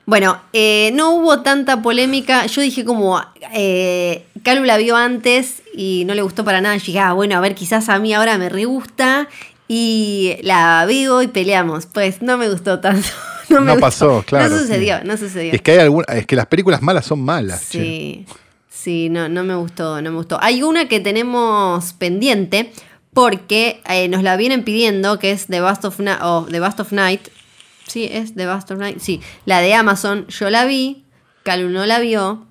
[0.06, 2.46] Bueno, eh, no hubo tanta polémica.
[2.48, 3.22] Yo dije como,
[3.54, 6.76] eh, Calu la vio antes y no le gustó para nada.
[6.78, 9.30] Yo dije, ah, bueno, a ver, quizás a mí ahora me re gusta
[9.68, 11.86] y la veo y peleamos.
[11.86, 13.08] Pues no me gustó tanto.
[13.50, 13.82] No, me No gustó.
[13.86, 15.04] pasó, claro, No sucedió, sí.
[15.06, 15.52] no sucedió.
[15.54, 17.70] Es que hay alguna, es que las películas malas son malas.
[17.70, 17.78] che.
[17.80, 18.26] Sí,
[18.70, 20.40] sí, no, no me gustó, no me gustó.
[20.42, 22.72] Hay una que tenemos pendiente
[23.14, 25.98] porque eh, nos la vienen pidiendo, que es The Bust of,
[26.50, 27.28] The Bust of Night.
[27.94, 28.98] Sí, es The of Night.
[28.98, 31.04] Sí, la de Amazon, yo la vi,
[31.44, 32.48] Calu no la vio.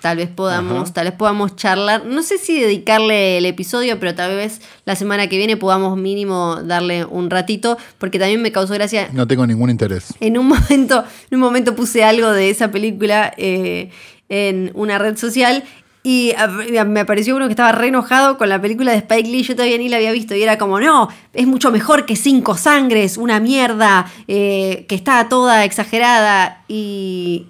[0.00, 2.06] Tal vez podamos, tal vez podamos charlar.
[2.06, 6.62] No sé si dedicarle el episodio, pero tal vez la semana que viene podamos mínimo
[6.62, 9.08] darle un ratito, porque también me causó gracia.
[9.12, 10.14] No tengo ningún interés.
[10.20, 13.90] En un momento, en un momento puse algo de esa película eh,
[14.28, 15.64] en una red social
[16.02, 16.32] y
[16.86, 19.42] me apareció uno que estaba re enojado con la película de Spike Lee.
[19.42, 20.34] Yo todavía ni la había visto.
[20.34, 25.28] Y era como, no, es mucho mejor que Cinco Sangres, una mierda, eh, que está
[25.28, 26.64] toda exagerada.
[26.68, 27.48] Y,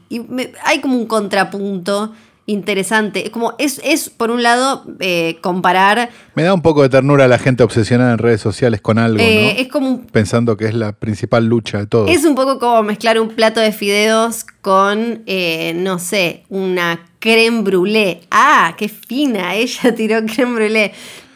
[0.65, 2.13] hay como un contrapunto
[2.47, 3.25] interesante.
[3.27, 6.11] Es como, es, es por un lado, eh, comparar.
[6.35, 9.21] Me da un poco de ternura a la gente obsesionada en redes sociales con algo,
[9.21, 9.63] eh, ¿no?
[9.63, 10.07] Es como.
[10.09, 12.09] Pensando que es la principal lucha de todo.
[12.09, 17.63] Es un poco como mezclar un plato de fideos con, eh, no sé, una creme
[17.63, 18.23] brûlée.
[18.31, 20.93] Ah, qué fina, ella tiró creme brûlée.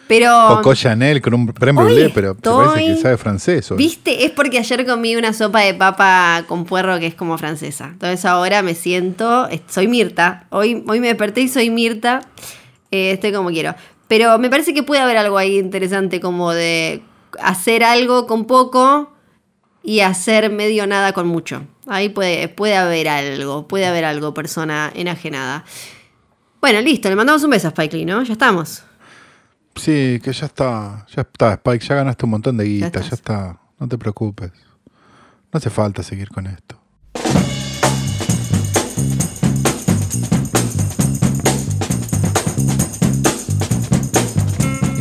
[0.06, 0.28] Pero.
[0.56, 3.70] Coco Chanel con un creme brûlée, pero parece que sabe francés.
[3.76, 4.24] ¿Viste?
[4.24, 7.90] Es porque ayer comí una sopa de papa con puerro que es como francesa.
[7.92, 9.48] Entonces ahora me siento.
[9.68, 10.46] Soy Mirta.
[10.50, 12.20] Hoy, hoy me desperté y soy Mirta.
[12.90, 13.74] Eh, estoy como quiero.
[14.08, 17.02] Pero me parece que puede haber algo ahí interesante, como de
[17.40, 19.13] hacer algo con poco
[19.84, 21.66] y hacer medio nada con mucho.
[21.86, 25.64] Ahí puede, puede haber algo, puede haber algo, persona enajenada.
[26.60, 28.22] Bueno, listo, le mandamos un beso a Spike Lee, ¿no?
[28.22, 28.82] Ya estamos.
[29.76, 33.14] Sí, que ya está, ya está, Spike, ya ganaste un montón de guita, ya, ya
[33.14, 34.52] está, no te preocupes.
[35.52, 36.80] No hace falta seguir con esto.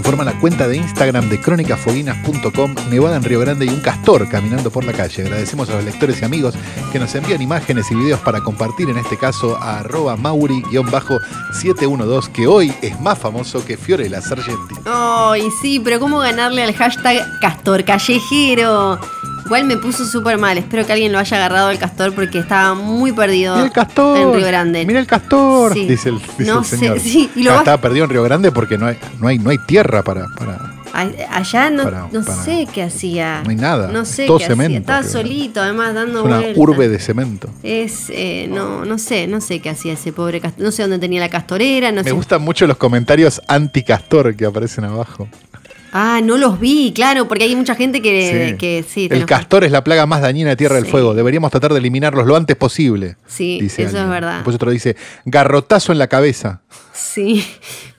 [0.04, 4.70] Informa la cuenta de Instagram de crónicafoguinas.com, Nevada en Río Grande y un castor caminando
[4.70, 5.24] por la calle.
[5.24, 6.56] Agradecemos a los lectores y amigos
[6.92, 12.48] que nos envían imágenes y videos para compartir, en este caso a arroba mauri-712, que
[12.48, 14.76] hoy es más famoso que Fiorella Sargenti.
[14.84, 19.00] Ay, sí, pero ¿cómo ganarle al hashtag castor callejero?
[19.46, 20.58] Igual me puso súper mal.
[20.58, 24.18] Espero que alguien lo haya agarrado el castor porque estaba muy perdido mira el castor,
[24.18, 24.86] en Río Grande.
[24.86, 27.00] Mira el castor, dice el, no señor.
[27.00, 30.28] sí, Estaba perdido en Río Grande porque no hay, no hay, no hay tierra para,
[30.38, 33.42] para Allá no, no sé qué hacía.
[33.44, 33.88] No hay nada.
[33.88, 35.00] No sé todo qué cemento, hacía.
[35.00, 37.50] Estaba solito, además dando es una urbe de cemento.
[37.64, 40.64] Es, eh, no, no sé, no sé qué hacía ese pobre castor.
[40.64, 41.92] No sé dónde tenía la castorera.
[41.92, 45.28] No Me gustan mucho los comentarios anti-castor que aparecen abajo.
[45.96, 49.08] Ah, no los vi, claro, porque hay mucha gente que sí.
[49.12, 51.14] el castor es la plaga más dañina de Tierra del Fuego.
[51.14, 53.16] Deberíamos tratar de eliminarlos lo antes posible.
[53.28, 54.38] Sí, eso es verdad.
[54.38, 56.62] Después otro dice, garrotazo en la cabeza.
[56.94, 57.46] Sí,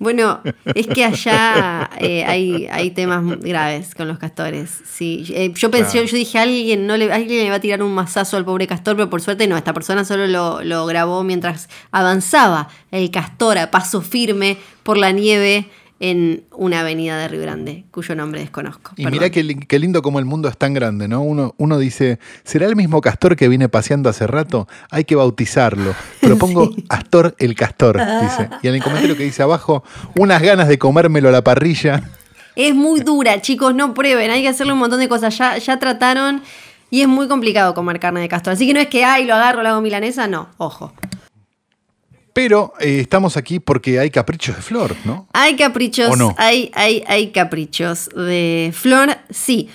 [0.01, 0.41] bueno,
[0.75, 4.71] es que allá eh, hay, hay temas graves con los castores.
[4.93, 7.95] Sí, eh, yo pensé, yo, dije, alguien no le, alguien le va a tirar un
[7.95, 11.69] mazazo al pobre castor, pero por suerte no, esta persona solo lo, lo grabó mientras
[11.93, 15.69] avanzaba el castor a paso firme por la nieve
[16.05, 18.93] en una avenida de Río Grande, cuyo nombre desconozco.
[18.95, 21.23] Y mira qué, lindo como el mundo es tan grande, ¿no?
[21.23, 24.69] Uno, uno dice, ¿será el mismo castor que vine paseando hace rato?
[24.91, 25.95] Hay que bautizarlo.
[26.21, 28.51] Propongo Astor el Castor, dice.
[28.63, 29.83] Y en el comentario que dice abajo,
[30.15, 32.03] unas ganas de comérmelo a la parrilla.
[32.55, 35.39] Es muy dura, chicos, no prueben, hay que hacerle un montón de cosas.
[35.39, 36.43] Ya, ya trataron
[36.91, 38.53] y es muy complicado comer carne de castor.
[38.53, 40.93] Así que no es que, ay, lo agarro, lo hago milanesa, no, ojo.
[42.35, 45.29] Pero eh, estamos aquí porque hay caprichos de Flor, ¿no?
[45.33, 49.71] Hay caprichos, hay, hay, hay caprichos de Flor, sí.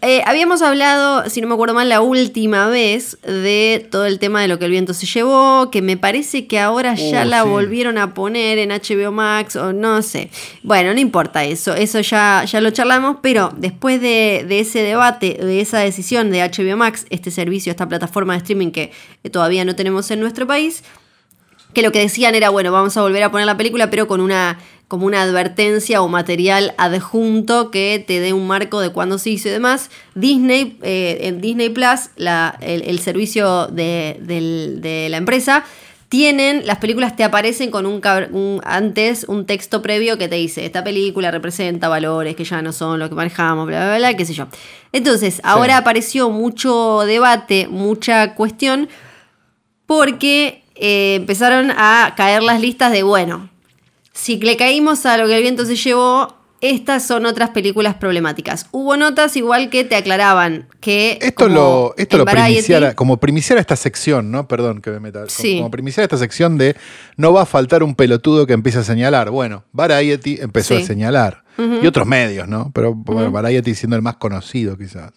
[0.00, 4.40] Eh, habíamos hablado, si no me acuerdo mal, la última vez de todo el tema
[4.40, 7.42] de lo que el viento se llevó, que me parece que ahora ya uh, la
[7.42, 10.30] volvieron a poner en HBO Max o no sé.
[10.62, 15.34] Bueno, no importa eso, eso ya, ya lo charlamos, pero después de, de ese debate,
[15.34, 18.92] de esa decisión de HBO Max, este servicio, esta plataforma de streaming que
[19.32, 20.84] todavía no tenemos en nuestro país,
[21.72, 24.20] que lo que decían era, bueno, vamos a volver a poner la película, pero con
[24.20, 29.30] una como una advertencia o material adjunto que te dé un marco de cuándo se
[29.30, 29.90] hizo y demás.
[30.14, 35.64] Disney, eh, en Disney Plus, el, servicio de, la empresa,
[36.08, 38.00] tienen, las películas te aparecen con un,
[38.64, 42.98] antes un texto previo que te dice, esta película representa valores que ya no son
[42.98, 44.48] lo que manejamos, bla, bla, bla, qué sé yo.
[44.92, 48.88] Entonces, ahora apareció mucho debate, mucha cuestión,
[49.84, 53.50] porque eh, empezaron a caer las listas de, bueno,
[54.12, 58.66] si le caímos a lo que el viento se llevó, estas son otras películas problemáticas.
[58.72, 61.18] Hubo notas igual que te aclaraban que...
[61.20, 64.48] Esto lo, esto lo primiciara, como primiciara esta sección, ¿no?
[64.48, 65.24] Perdón que me meta.
[65.58, 66.76] Como primiciara esta sección de
[67.16, 69.30] no va a faltar un pelotudo que empiece a señalar.
[69.30, 71.44] Bueno, Variety empezó a señalar.
[71.82, 72.70] Y otros medios, ¿no?
[72.72, 75.12] Pero Variety siendo el más conocido quizás.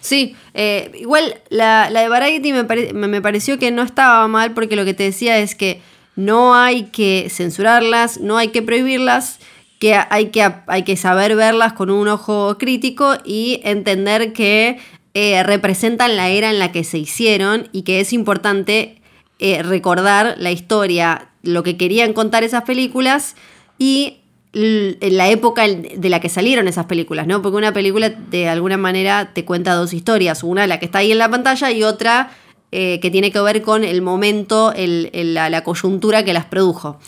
[0.00, 4.84] Sí, eh, igual la, de Variety me, me pareció que no estaba mal porque lo
[4.84, 5.80] que te decía es que
[6.16, 9.38] no hay que censurarlas, no hay que prohibirlas
[9.78, 14.78] que hay que, hay que saber verlas con un ojo crítico y entender que
[15.14, 19.00] eh, representan la era en la que se hicieron y que es importante
[19.38, 23.36] eh, recordar la historia, lo que querían contar esas películas
[23.78, 24.18] y
[24.52, 27.42] la época de la que salieron esas películas, ¿no?
[27.42, 31.12] Porque una película de alguna manera te cuenta dos historias, una la que está ahí
[31.12, 32.30] en la pantalla y otra
[32.72, 36.98] eh, que tiene que ver con el momento, la, coyuntura que las produjo.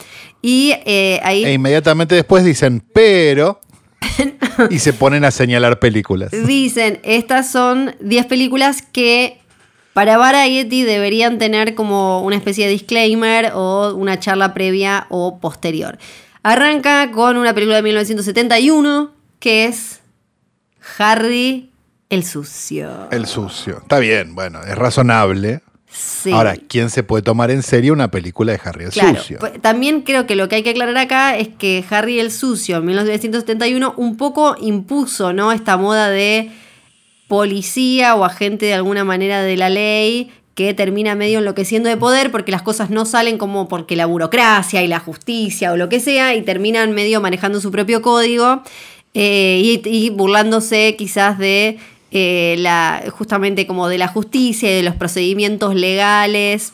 [0.43, 1.45] Y eh, ahí...
[1.45, 3.61] E inmediatamente después dicen, pero...
[4.71, 6.31] y se ponen a señalar películas.
[6.31, 9.39] Dicen, estas son 10 películas que
[9.93, 15.99] para Variety deberían tener como una especie de disclaimer o una charla previa o posterior.
[16.45, 20.01] Arranca con una película de 1971 que es
[20.99, 21.71] Harry
[22.11, 23.09] el sucio.
[23.11, 23.79] El sucio.
[23.79, 25.63] Está bien, bueno, es razonable.
[26.33, 29.39] Ahora, ¿quién se puede tomar en serio una película de Harry el Sucio?
[29.39, 32.79] Pues, también creo que lo que hay que aclarar acá es que Harry el Sucio
[32.79, 35.53] en 1971 un poco impuso ¿no?
[35.53, 36.51] esta moda de
[37.27, 42.31] policía o agente de alguna manera de la ley que termina medio enloqueciendo de poder
[42.31, 46.01] porque las cosas no salen como porque la burocracia y la justicia o lo que
[46.01, 48.63] sea y terminan medio manejando su propio código
[49.15, 51.79] eh, y burlándose quizás de
[52.11, 56.73] eh, la, justamente como de la justicia y de los procedimientos legales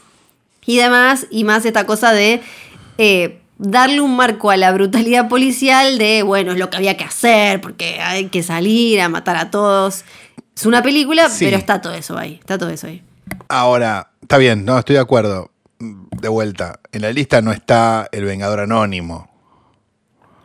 [0.65, 2.41] y demás, y más esta cosa de
[2.99, 7.05] eh, darle un marco a la brutalidad policial de, bueno, es lo que había que
[7.05, 10.05] hacer, porque hay que salir a matar a todos.
[10.57, 13.03] Es una película, pero está todo eso ahí, está todo eso ahí.
[13.49, 15.51] Ahora, está bien, no, estoy de acuerdo.
[15.79, 19.34] De vuelta, en la lista no está el Vengador Anónimo.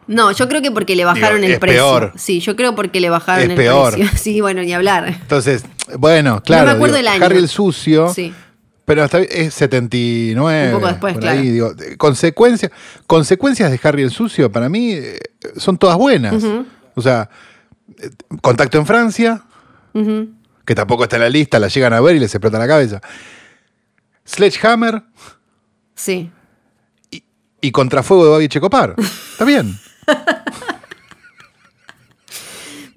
[0.10, 1.84] No, yo creo que porque le bajaron el precio.
[1.84, 2.14] Peor.
[2.16, 4.10] Sí, yo creo porque le bajaron el precio.
[4.18, 5.08] Sí, bueno, ni hablar.
[5.08, 5.64] Entonces,
[6.00, 6.66] bueno, claro.
[6.66, 7.24] No me acuerdo el año.
[7.24, 8.12] Harry el sucio.
[8.12, 8.34] Sí.
[8.86, 10.66] Pero hasta es 79.
[10.66, 11.76] Un poco después, claro.
[12.00, 12.72] consecuencias,
[13.06, 15.20] consecuencias de Harry el sucio, para mí, eh,
[15.58, 16.44] son todas buenas.
[16.96, 17.30] O sea,
[18.02, 18.10] eh,
[18.42, 19.44] contacto en Francia,
[20.66, 23.00] que tampoco está en la lista, la llegan a ver y les explota la cabeza.
[24.26, 25.04] Sledgehammer.
[25.94, 26.32] Sí.
[27.12, 27.24] Y,
[27.62, 28.96] y Contrafuego de Babi Checopar.
[29.34, 29.78] Está bien.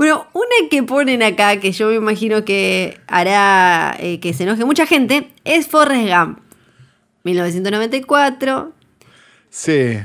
[0.02, 4.64] Bueno, una que ponen acá, que yo me imagino que hará eh, que se enoje
[4.64, 6.40] mucha gente, es Forrest Gump.
[7.22, 8.72] 1994.
[9.48, 9.98] Sí.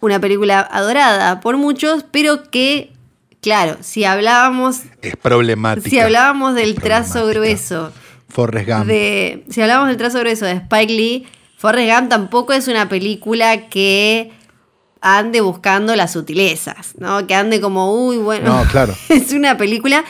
[0.00, 2.92] Una película adorada por muchos, pero que,
[3.40, 4.80] claro, si hablábamos.
[5.00, 5.88] Es problemática.
[5.88, 7.92] Si hablábamos del trazo grueso.
[8.28, 8.90] Forrest Gump.
[9.48, 14.32] si hablábamos del trazo grueso de Spike Lee, Forrest Gump tampoco es una película que
[15.04, 17.26] ande buscando las sutilezas, ¿no?
[17.26, 18.56] Que ande como, uy, bueno.
[18.56, 18.96] No, claro.
[19.10, 20.02] es una película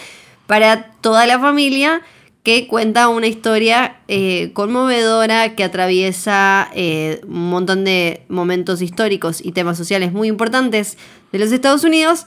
[0.46, 2.00] para toda la familia
[2.44, 9.52] que cuenta una historia eh, conmovedora que atraviesa eh, un montón de momentos históricos y
[9.52, 10.96] temas sociales muy importantes
[11.32, 12.26] de los Estados Unidos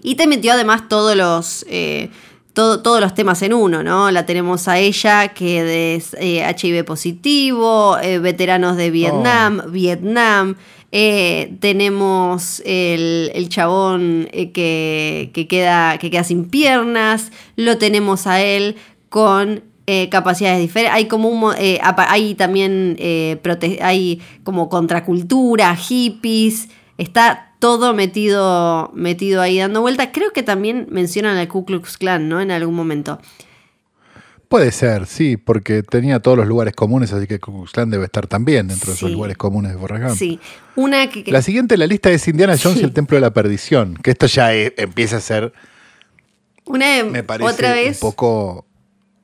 [0.00, 2.08] y te metió además todos los, eh,
[2.54, 4.10] todos los temas en uno, ¿no?
[4.10, 9.70] La tenemos a ella que es HIV positivo, veteranos de Vietnam, oh.
[9.70, 10.56] Vietnam.
[10.94, 17.32] Eh, tenemos el, chabón eh, que, queda, que queda sin piernas.
[17.56, 18.76] Lo tenemos a él
[19.08, 20.94] con eh, capacidades diferentes.
[20.94, 22.96] Hay como un, hay también
[23.80, 26.68] hay como contracultura, hippies.
[26.98, 30.12] Está todo metido, metido ahí dando vuelta.
[30.12, 32.40] Creo que también mencionan al Ku Klux Klan, ¿no?
[32.40, 33.18] En algún momento.
[34.52, 38.68] Puede ser, sí, porque tenía todos los lugares comunes, así que Ku debe estar también
[38.68, 40.38] dentro de esos lugares comunes de Forrest Sí,
[40.76, 43.32] una que, La siguiente en la lista es Indiana Jones y el Templo de la
[43.32, 45.54] Perdición, que esto ya empieza a ser,
[46.66, 48.66] una, me parece otra vez, un poco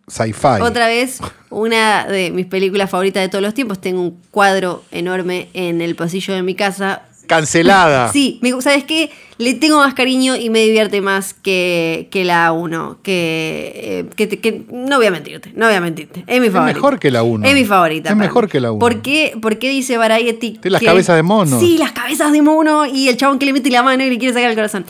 [0.07, 0.63] sci-fi.
[0.63, 1.19] Otra vez,
[1.51, 3.83] una de mis películas favoritas de todos los tiempos.
[3.83, 8.11] Tengo un cuadro enorme en el pasillo de mi casa Cancelada.
[8.13, 9.11] Sí, ¿sabes qué?
[9.37, 12.99] Le tengo más cariño y me divierte más que, que la 1.
[13.03, 16.25] Que, eh, que, no voy a mentirte, no voy a mentirte.
[16.27, 16.71] Es mi favorita.
[16.71, 17.47] Es mejor que la 1.
[17.47, 18.11] Es mi favorita.
[18.11, 18.81] Es mejor que la 1.
[18.81, 20.59] ¿Por qué, ¿Por qué dice Variety?
[20.65, 21.61] Las cabezas de mono.
[21.61, 24.19] Sí, las cabezas de mono y el chabón que le mete la mano y le
[24.19, 24.85] quiere sacar el corazón.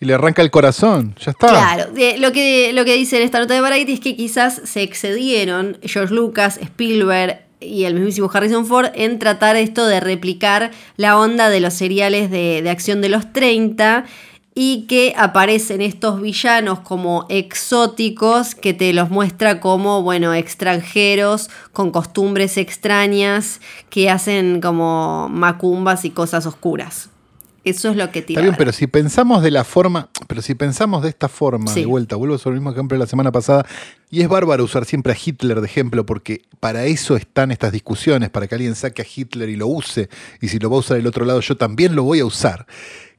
[0.00, 1.48] Y le arranca el corazón, ya está.
[1.48, 1.86] Claro,
[2.18, 5.78] lo, que, lo que dice en esta nota de Variety es que quizás se excedieron
[5.82, 11.50] George Lucas, Spielberg, y el mismísimo Harrison Ford en tratar esto de replicar la onda
[11.50, 14.04] de los seriales de, acción de los 30
[14.54, 21.92] y que aparecen estos villanos como exóticos que te los muestra como, bueno, extranjeros con
[21.92, 27.10] costumbres extrañas que hacen como macumbas y cosas oscuras.
[27.68, 28.40] Eso es lo que tira.
[28.40, 31.86] Está bien, pero si pensamos de la forma, pero si pensamos de esta forma, de
[31.86, 33.66] vuelta, vuelvo sobre el mismo ejemplo de la semana pasada,
[34.10, 38.30] y es bárbaro usar siempre a Hitler de ejemplo, porque para eso están estas discusiones,
[38.30, 40.08] para que alguien saque a Hitler y lo use,
[40.40, 42.66] y si lo va a usar el otro lado, yo también lo voy a usar.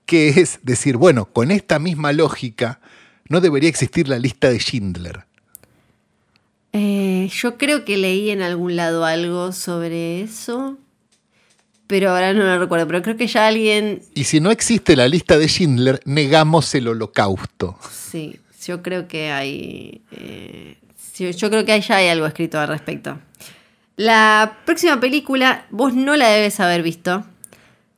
[0.06, 2.80] que es decir, bueno, con esta misma lógica,
[3.28, 5.26] no debería existir la lista de Schindler.
[6.74, 10.78] Eh, yo creo que leí en algún lado algo sobre eso,
[11.90, 14.04] pero ahora no lo recuerdo, pero creo que ya alguien...
[14.14, 17.80] Y si no existe la lista de Schindler, negamos el holocausto.
[17.90, 20.04] Sí, yo creo que hay...
[20.12, 20.78] eh,
[21.18, 23.18] yo creo que ya hay algo escrito al respecto.
[23.96, 27.26] La próxima película, vos no la debes haber visto.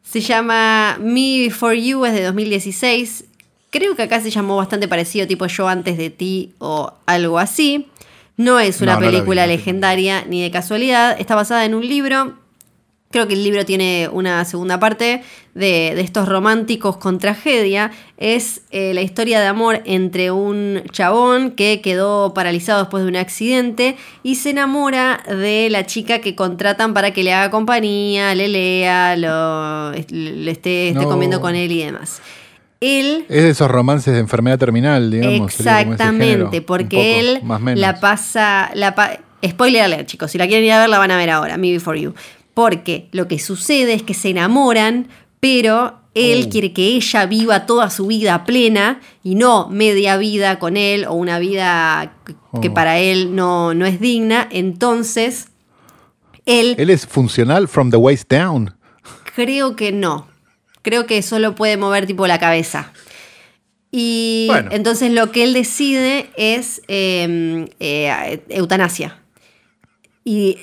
[0.01, 3.25] Se llama Me Before You, es de 2016.
[3.71, 7.89] Creo que acá se llamó bastante parecido, tipo Yo antes de ti o algo así.
[8.37, 11.19] No es una No, no la vi, película no legendaria ni de casualidad.
[11.19, 12.40] Está basada en un libro.
[13.11, 15.21] Creo que el libro tiene una segunda parte
[15.53, 17.91] de, de estos románticos con tragedia.
[18.17, 23.15] Es eh, la historia de amor entre un chabón que quedó paralizado después de un
[23.17, 28.47] accidente y se enamora de la chica que contratan para que le haga compañía, le
[28.47, 31.09] lea, lo, le esté, esté No.
[31.09, 32.21] comiendo con él y demás.
[32.79, 35.53] Él Es de esos romances de enfermedad terminal, digamos.
[35.55, 38.71] género, Exactamente, porque poco, él la pasa.
[38.73, 40.31] La pa- Spoiler alert, chicos.
[40.31, 41.57] Si la quieren ir a ver, la van a ver ahora.
[41.57, 42.13] Me Before You.
[42.53, 45.07] Porque lo que sucede es que se enamoran,
[45.39, 46.49] pero él Uh.
[46.49, 51.13] quiere que ella viva toda su vida plena y no media vida con él o
[51.13, 52.15] una vida
[52.61, 52.73] que Oh.
[52.73, 54.47] para él no, no es digna.
[54.51, 55.47] Entonces,
[56.45, 58.75] él Él es funcional from the waist down.
[59.35, 60.27] Creo que no.
[60.81, 62.91] Creo que solo puede mover tipo la cabeza.
[63.91, 64.69] Y Bueno.
[64.73, 69.19] entonces lo que él decide es eh, eh, eutanasia.
[70.25, 70.57] Y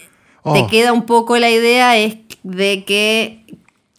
[0.52, 0.66] te Oh.
[0.68, 3.44] queda un poco la idea es de que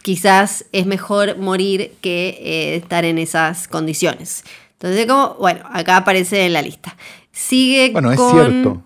[0.03, 4.43] quizás es mejor morir que eh, estar en esas condiciones.
[4.73, 6.95] Entonces, como, bueno, acá aparece en la lista.
[7.31, 8.81] Sigue Bueno, es cierto.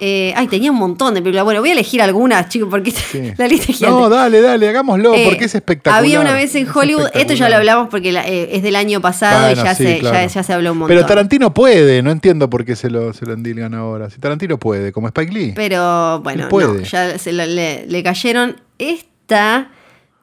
[0.00, 1.44] Eh, ay, tenía un montón de películas.
[1.44, 3.32] Bueno, voy a elegir algunas, chicos, porque Sí.
[3.36, 4.00] la lista es gigante.
[4.00, 5.98] No, dale, dale, hagámoslo, Eh, porque es espectacular.
[6.02, 8.76] Había una vez en Es Hollywood, esto ya lo hablamos porque la- eh, es del
[8.76, 10.16] año pasado y ya, sí, se, claro.
[10.16, 10.96] ya, ya se habló un montón.
[10.96, 14.10] Pero Tarantino puede, no entiendo por qué se lo, se lo endilgan ahora.
[14.10, 15.52] Si Tarantino puede, como Spike Lee.
[15.54, 16.66] Pero bueno, Él puede.
[16.68, 18.56] no, ya se lo- le, le cayeron.
[18.78, 19.70] Esta,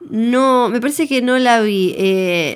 [0.10, 1.96] no, me parece que no la vi.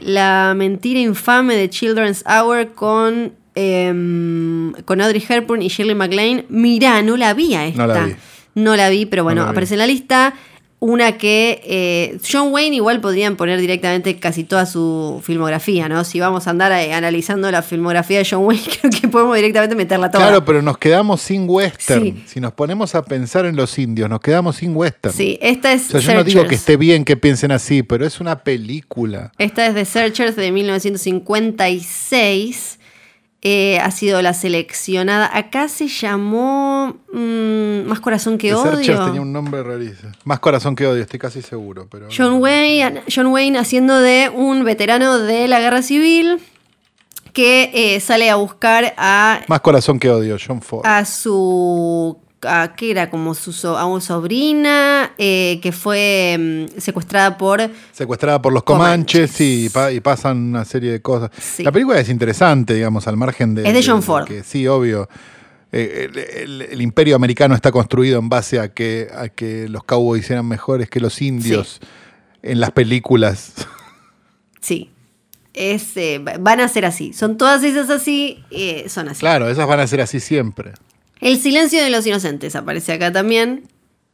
[0.04, 6.46] La mentira infame de Children's Hour con, em, con Audrey Hepburn y Shirley MacLaine.
[6.50, 7.88] Mirá, no la vi a esta.
[7.88, 8.16] No la vi.
[8.54, 9.52] No la vi, pero bueno, vi.
[9.52, 10.34] aparece en la lista.
[10.84, 16.04] Una que eh, John Wayne igual podrían poner directamente casi toda su filmografía, ¿no?
[16.04, 19.76] Si vamos a andar eh, analizando la filmografía de John Wayne, creo que podemos directamente
[19.76, 20.24] meterla toda.
[20.24, 22.02] Claro, pero nos quedamos sin western.
[22.02, 22.24] Sí.
[22.26, 25.14] Si nos ponemos a pensar en los indios, nos quedamos sin western.
[25.14, 28.04] Sí, esta es O sea, yo no digo que esté bien que piensen así, pero
[28.04, 29.32] es una película.
[29.38, 32.80] Esta es de Searchers de 1956.
[33.44, 35.36] Eh, ha sido la seleccionada.
[35.36, 39.06] Acá se llamó mm, Más Corazón que The Searchers Odio.
[39.06, 40.12] tenía un nombre rarísimo.
[40.26, 41.88] Más corazón que odio, estoy casi seguro.
[41.90, 46.40] Pero John Wayne, John Wayne haciendo de un veterano de la guerra civil
[47.34, 50.86] que eh, sale a buscar a, Más corazón que odio, John Ford.
[50.86, 52.18] a su.
[52.44, 53.10] A, ¿Qué era?
[53.10, 57.62] Como su so- a una sobrina eh, que fue mm, secuestrada por.
[57.92, 59.40] Secuestrada por los Comanches.
[59.42, 61.30] Y, pa- y pasan una serie de cosas.
[61.40, 61.64] Sí.
[61.64, 63.68] La película es interesante, digamos, al margen de.
[63.68, 64.26] Es de John Ford.
[64.26, 65.08] que, sí, obvio.
[65.72, 69.84] eh, el, el- el imperio americano está construido en base a que, a que los
[69.84, 71.80] cowboys eran mejores que los indios
[72.42, 73.54] en las películas.
[74.62, 74.90] Sí.
[75.54, 77.14] Es, eh, van a ser así.
[77.14, 78.44] Son todas esas así,
[78.88, 79.20] son así.
[79.20, 80.72] claro, esas van a ser así siempre.
[81.22, 83.68] El silencio de los inocentes aparece acá también.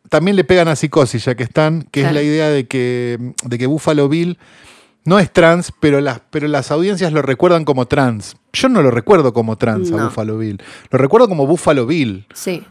[0.09, 2.09] También le pegan a psicosis, ya que están, que Claro.
[2.09, 4.37] es la idea de que, de que Buffalo Bill
[5.03, 8.35] no es trans, pero las, pero las audiencias lo recuerdan como trans.
[8.53, 10.05] Yo no lo recuerdo como trans a.
[10.05, 10.61] Buffalo Bill.
[10.91, 12.25] Lo recuerdo como Buffalo Bill.
[12.33, 12.63] Sí.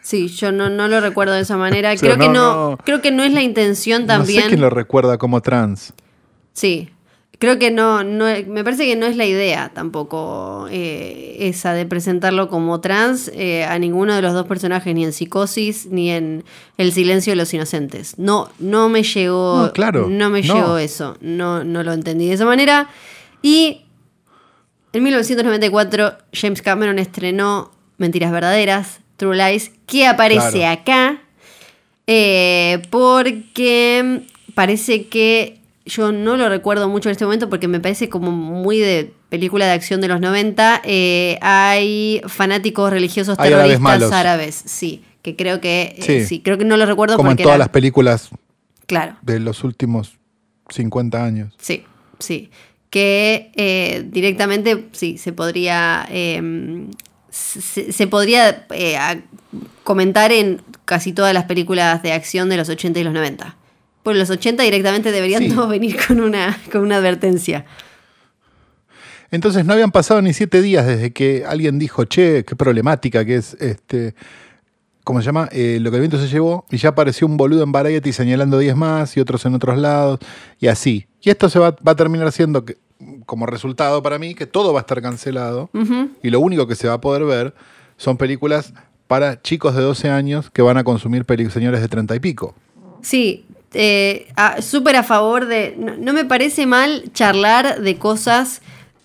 [0.00, 1.92] Sí, yo no, no lo recuerdo de esa manera.
[1.94, 2.78] O sea, creo, que no, no, no.
[2.84, 4.38] creo que no es la intención también.
[4.38, 5.92] No sé quién lo recuerda como trans.
[6.52, 6.90] Sí.
[7.40, 11.86] Creo que no, no, me parece que no es la idea tampoco eh, esa de
[11.86, 16.44] presentarlo como trans eh, a ninguno de los dos personajes, ni en Psicosis ni en
[16.76, 18.18] El silencio de los inocentes.
[18.18, 20.54] No, no me llegó, No, claro, no me no.
[20.54, 22.90] llegó eso, no, no lo entendí de esa manera.
[23.40, 23.86] Y
[24.92, 30.80] en 1994 James Cameron estrenó Mentiras Verdaderas, True Lies, que aparece Claro.
[30.82, 31.20] acá
[32.06, 34.24] eh, porque
[34.54, 38.78] parece que yo no lo recuerdo mucho en este momento porque me parece como muy
[38.78, 40.82] de película de acción de los 90.
[40.84, 46.40] eh, hay fanáticos religiosos Hay terroristas árabes, sí, que creo que eh, sí.
[46.40, 48.28] Creo que no lo recuerdo Como en porque todas era- las películas
[48.86, 49.16] claro.
[49.22, 50.18] de los últimos
[50.68, 51.54] 50 años.
[51.58, 51.84] Sí,
[52.18, 52.50] sí.
[52.90, 56.06] Que eh, directamente, sí, se podría.
[56.10, 56.86] eh,
[57.30, 58.66] se, se podría
[59.84, 63.56] comentar en casi todas las películas de acción de los 80 y los 90.
[64.02, 65.50] Por los 80 directamente deberían Sí.
[65.54, 67.66] todos venir con una, con una advertencia.
[69.30, 73.36] Entonces no habían pasado ni siete días desde que alguien dijo, che, qué problemática que
[73.36, 74.14] es este.
[75.04, 75.48] ¿Cómo se llama?
[75.52, 76.66] Eh, lo que el viento se llevó.
[76.70, 80.18] Y ya apareció un boludo en Variety señalando 10 más y otros en otros lados.
[80.58, 81.06] Y así.
[81.22, 82.76] Y esto se va, va a terminar siendo que,
[83.26, 85.70] como resultado para mí que todo va a estar cancelado.
[86.22, 87.54] Y lo único que se va a poder ver
[87.96, 88.72] son películas
[89.06, 92.54] para chicos de 12 años que van a consumir señores de 30 y pico.
[93.02, 94.28] Sí, eh,
[94.60, 95.74] súper a favor de...
[95.76, 98.62] No, me parece mal charlar de cosas,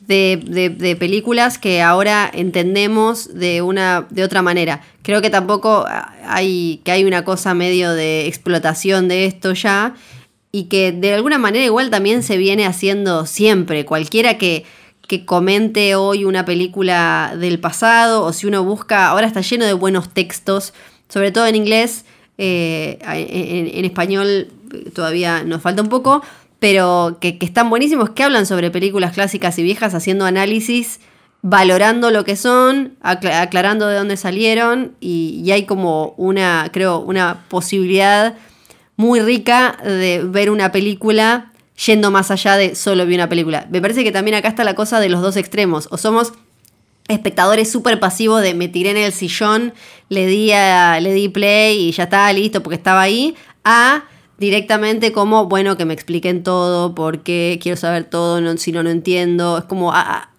[0.08, 4.82] de, de- películas que ahora entendemos de, una, de otra manera.
[5.02, 5.86] Creo que tampoco
[6.26, 9.96] hay, que hay una cosa medio de explotación de esto ya
[10.52, 13.84] y que de alguna manera igual también se viene haciendo siempre.
[13.86, 14.64] Cualquiera que,
[15.08, 19.74] que comente hoy una película del pasado o si uno busca, ahora está lleno de
[19.74, 20.74] buenos textos,
[21.10, 22.06] sobre todo en inglés,
[22.38, 23.00] eh,
[23.76, 24.50] en español
[24.94, 26.22] todavía nos falta un poco,
[26.60, 31.00] pero que, que están buenísimos, que hablan sobre películas clásicas y viejas haciendo análisis
[31.42, 37.00] valorando lo que son, acla- aclarando de dónde salieron y, y hay como una, creo,
[37.00, 38.36] una posibilidad
[38.96, 41.52] muy rica de ver una película
[41.86, 43.68] yendo más allá de solo vi una película.
[43.70, 45.88] Me parece que también acá está la cosa de los dos extremos.
[45.92, 46.34] O somos
[47.08, 49.74] espectadores súper pasivos de me tiré en el sillón,
[50.10, 54.06] le di, a- le di play y ya está, listo, porque estaba ahí, a
[54.38, 58.90] directamente como, bueno, que me expliquen todo, porque quiero saber todo, no, si no, no
[58.90, 59.58] entiendo.
[59.58, 60.30] Es como, ah, ah,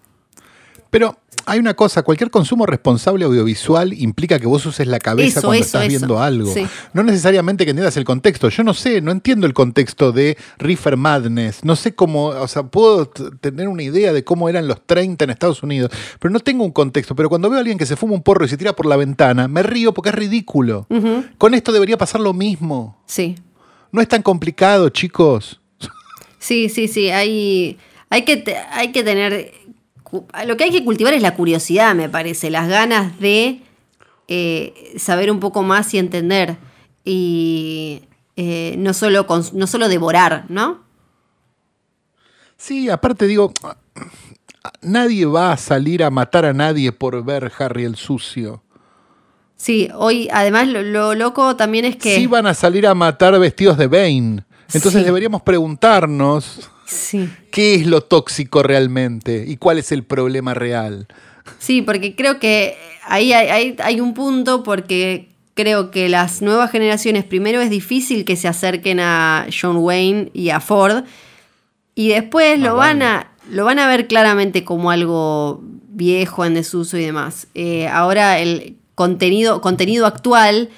[0.89, 5.47] Pero hay una cosa, cualquier consumo responsable audiovisual implica que vos uses la cabeza Eso,
[5.47, 5.89] cuando eso, estás eso.
[5.89, 6.53] viendo algo.
[6.53, 6.67] Sí.
[6.91, 8.49] No necesariamente que entiendas el contexto.
[8.49, 11.63] Yo no sé, no entiendo el contexto de Reefer Madness.
[11.63, 15.29] No sé cómo, o sea, puedo tener una idea de cómo eran los 30 en
[15.29, 15.89] Estados Unidos,
[16.19, 17.15] pero no tengo un contexto.
[17.15, 18.97] Pero cuando veo a alguien que se fuma un porro y se tira por la
[18.97, 20.85] ventana, me río porque es ridículo.
[21.37, 23.01] Con esto debería pasar lo mismo.
[23.05, 23.35] sí.
[23.91, 25.59] No es tan complicado, chicos.
[26.39, 27.77] Sí, sí, sí, hay,
[28.09, 29.53] hay, que, hay que tener...
[30.45, 33.61] Lo que hay que cultivar es la curiosidad, me parece, las ganas de
[34.29, 36.57] eh, saber un poco más y entender.
[37.03, 38.03] Y
[38.37, 40.83] eh, no, solo no solo devorar, ¿no?
[42.55, 43.53] Sí, aparte digo,
[44.81, 48.63] nadie va a salir a matar a nadie por ver Harry el sucio.
[49.57, 52.15] Sí, hoy además lo, lo loco también es que...
[52.15, 54.43] Sí van a salir a matar vestidos de Bane.
[54.73, 55.03] Entonces Sí.
[55.03, 57.27] deberíamos preguntarnos Sí.
[57.51, 61.07] qué es lo tóxico realmente y cuál es el problema real.
[61.59, 62.77] Sí, porque creo que
[63.07, 68.25] ahí hay, hay- hay un punto porque creo que las nuevas generaciones, primero es difícil
[68.25, 71.03] que se acerquen a John Wayne y a Ford,
[71.95, 76.95] y después lo, van a, lo van a ver claramente como algo viejo, en desuso
[76.97, 77.47] y demás.
[77.55, 80.69] Eh, ahora el contenido, contenido actual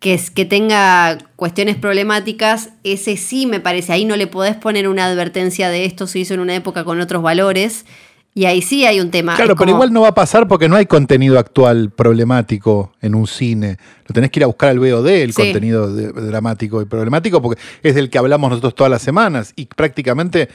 [0.00, 4.88] que, es, que tenga cuestiones problemáticas, ese sí me parece, ahí no le podés poner
[4.88, 7.86] una advertencia de esto se hizo en una época con otros valores.
[8.34, 9.36] Y ahí sí hay un tema.
[9.36, 13.26] Claro, pero igual no va a pasar porque no hay contenido actual problemático en un
[13.26, 13.76] cine.
[14.08, 15.42] Lo tenés que ir a buscar al VOD, el Sí.
[15.42, 19.52] contenido de- dramático y problemático, porque es del que hablamos nosotros todas las semanas.
[19.54, 20.48] Y prácticamente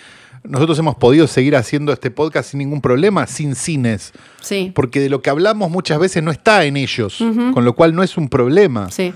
[0.47, 4.13] nosotros hemos podido seguir haciendo este podcast sin ningún problema, sin cines.
[4.41, 4.71] Sí.
[4.73, 7.17] Porque de lo que hablamos muchas veces no está en ellos,
[7.53, 8.89] con lo cual no es un problema.
[8.91, 9.13] Sí.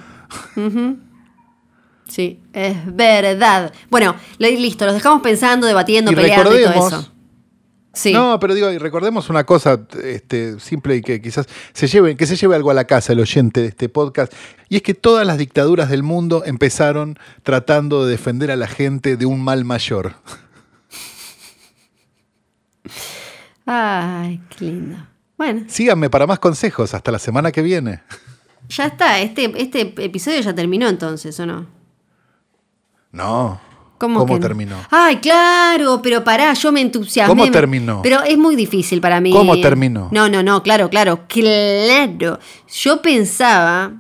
[2.07, 3.71] Sí, es verdad.
[3.89, 7.11] Bueno, li- listo, los dejamos pensando, debatiendo, Y peleando y todo eso.
[7.93, 8.13] Sí.
[8.13, 12.25] No, pero digo, y recordemos una cosa este, simple y que quizás se lleve, que
[12.25, 14.31] se lleve algo a la casa el oyente de este podcast,
[14.69, 19.17] y es que todas las dictaduras del mundo empezaron tratando de defender a la gente
[19.17, 20.13] de un mal mayor.
[23.65, 24.97] Ay, qué lindo.
[25.37, 28.01] Bueno, Síganme para más consejos, hasta la semana que viene.
[28.69, 29.19] ya está.
[29.19, 31.65] Este, este episodio ya terminó entonces, ¿o no?
[33.11, 33.59] No.
[33.97, 34.39] ¿Cómo, que no?
[34.39, 34.77] terminó?
[34.89, 37.29] Ay, claro, pero pará, yo me entusiasmé.
[37.29, 38.01] ¿Cómo terminó?
[38.01, 39.31] Pero es muy difícil para mí.
[39.31, 40.09] ¿Cómo terminó?
[40.11, 42.39] No, no, no, claro, claro, claro.
[42.67, 43.93] Yo pensaba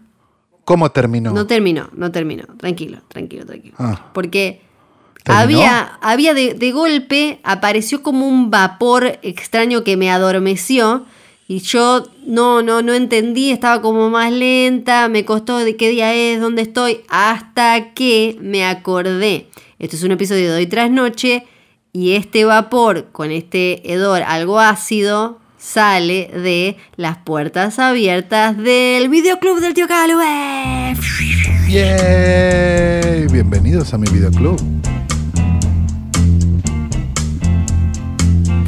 [0.71, 1.33] ¿Cómo terminó?
[1.33, 2.45] No terminó, no terminó.
[2.57, 3.75] Tranquilo, tranquilo, tranquilo.
[3.77, 4.09] Ah.
[4.13, 4.61] Porque
[5.23, 5.41] ¿Terminó?
[5.41, 11.05] había, había de, de golpe, apareció como un vapor extraño que me adormeció.
[11.47, 16.13] Y yo no, no, no entendí, estaba como más lenta, me costó de qué día
[16.13, 19.47] es, dónde estoy, hasta que me acordé.
[19.77, 21.45] Esto es un episodio de hoy tras noche
[21.91, 29.59] y este vapor con este hedor algo ácido sale de las puertas abiertas del videoclub
[29.59, 30.95] del tío Calue.
[31.69, 33.27] ¡Yay!
[33.27, 34.59] Bienvenidos a mi videoclub.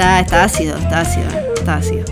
[0.03, 2.03] Está, está ácido, está ácido, está ácido.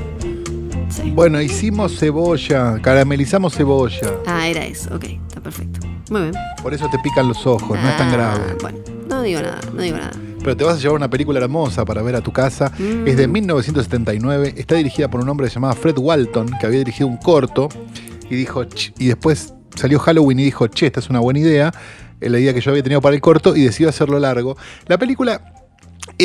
[0.88, 1.12] Sí.
[1.12, 4.14] Bueno, hicimos cebolla, caramelizamos cebolla.
[4.26, 5.86] Ah, era eso, ok, está perfecto.
[6.10, 6.34] Muy bien.
[6.64, 8.56] Por eso te pican los ojos, no es tan Ah, grave.
[8.62, 8.78] Bueno,
[9.10, 10.12] no digo nada, no digo nada.
[10.40, 12.72] Pero te vas a llevar una película hermosa para ver a tu casa.
[13.06, 14.54] Es de 1979.
[14.56, 17.68] Está dirigida por un hombre llamado Fred Walton, que había dirigido un corto.
[18.30, 21.74] Y dijo, "Ch", y después salió Halloween y dijo, che, esta es una buena idea.
[22.22, 24.56] eh, La idea que yo había tenido para el corto y decidió hacerlo largo.
[24.88, 25.42] La película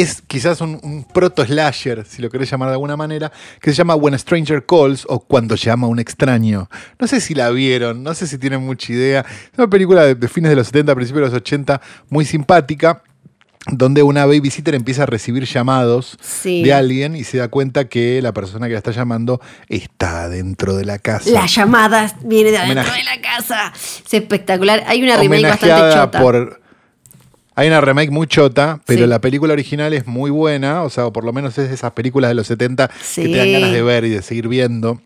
[0.00, 3.30] es quizás un, un proto-slasher, si lo querés llamar de alguna manera,
[3.60, 6.68] que se llama When a Stranger Calls o Cuando llama un extraño.
[6.98, 9.20] No sé si la vieron, no sé si tienen mucha idea.
[9.52, 11.80] Es una película de, de fines de los 70, principios de los 80,
[12.10, 13.02] muy simpática
[13.68, 16.62] donde una babysitter empieza a recibir llamados Sí.
[16.62, 20.76] de alguien y se da cuenta que la persona que la está llamando está dentro
[20.76, 21.28] de la casa.
[21.30, 23.72] La llamada viene de adentro Homenaje- de la casa.
[23.74, 24.84] Es espectacular.
[24.86, 26.20] Hay una remake bastante chota.
[26.20, 26.60] por.
[27.58, 29.06] Hay una remake muy chota, pero Sí.
[29.08, 31.92] la película original es muy buena, o sea, o por lo menos es de esas
[31.92, 33.22] películas de los 70 Sí.
[33.22, 35.00] que te dan ganas de ver y de seguir viendo.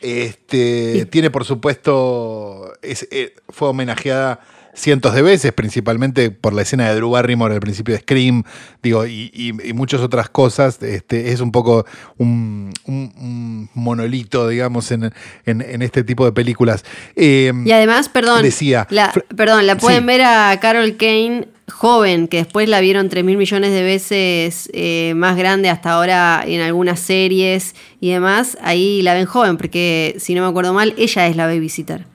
[0.00, 4.40] Este, Tiene, por supuesto, es- eh, fue homenajeada
[4.76, 8.44] cientos de veces, principalmente por la escena de Drew Barrymore al principio de Scream,
[8.82, 10.82] digo, y, y- y muchas otras cosas.
[10.82, 11.86] Este, es un poco
[12.18, 15.12] un, un- un monolito, digamos, en,
[15.46, 16.84] en- en este tipo de películas.
[17.16, 20.06] Eh, Y además, perdón, Decía, la, perdón, la pueden Sí.
[20.06, 25.14] ver a Carol Kane joven, que después la vieron 3 mil millones de veces eh,
[25.16, 28.56] más grande hasta ahora en algunas series y demás.
[28.62, 32.06] Ahí la ven joven, porque si no me acuerdo mal, ella es la babysitter.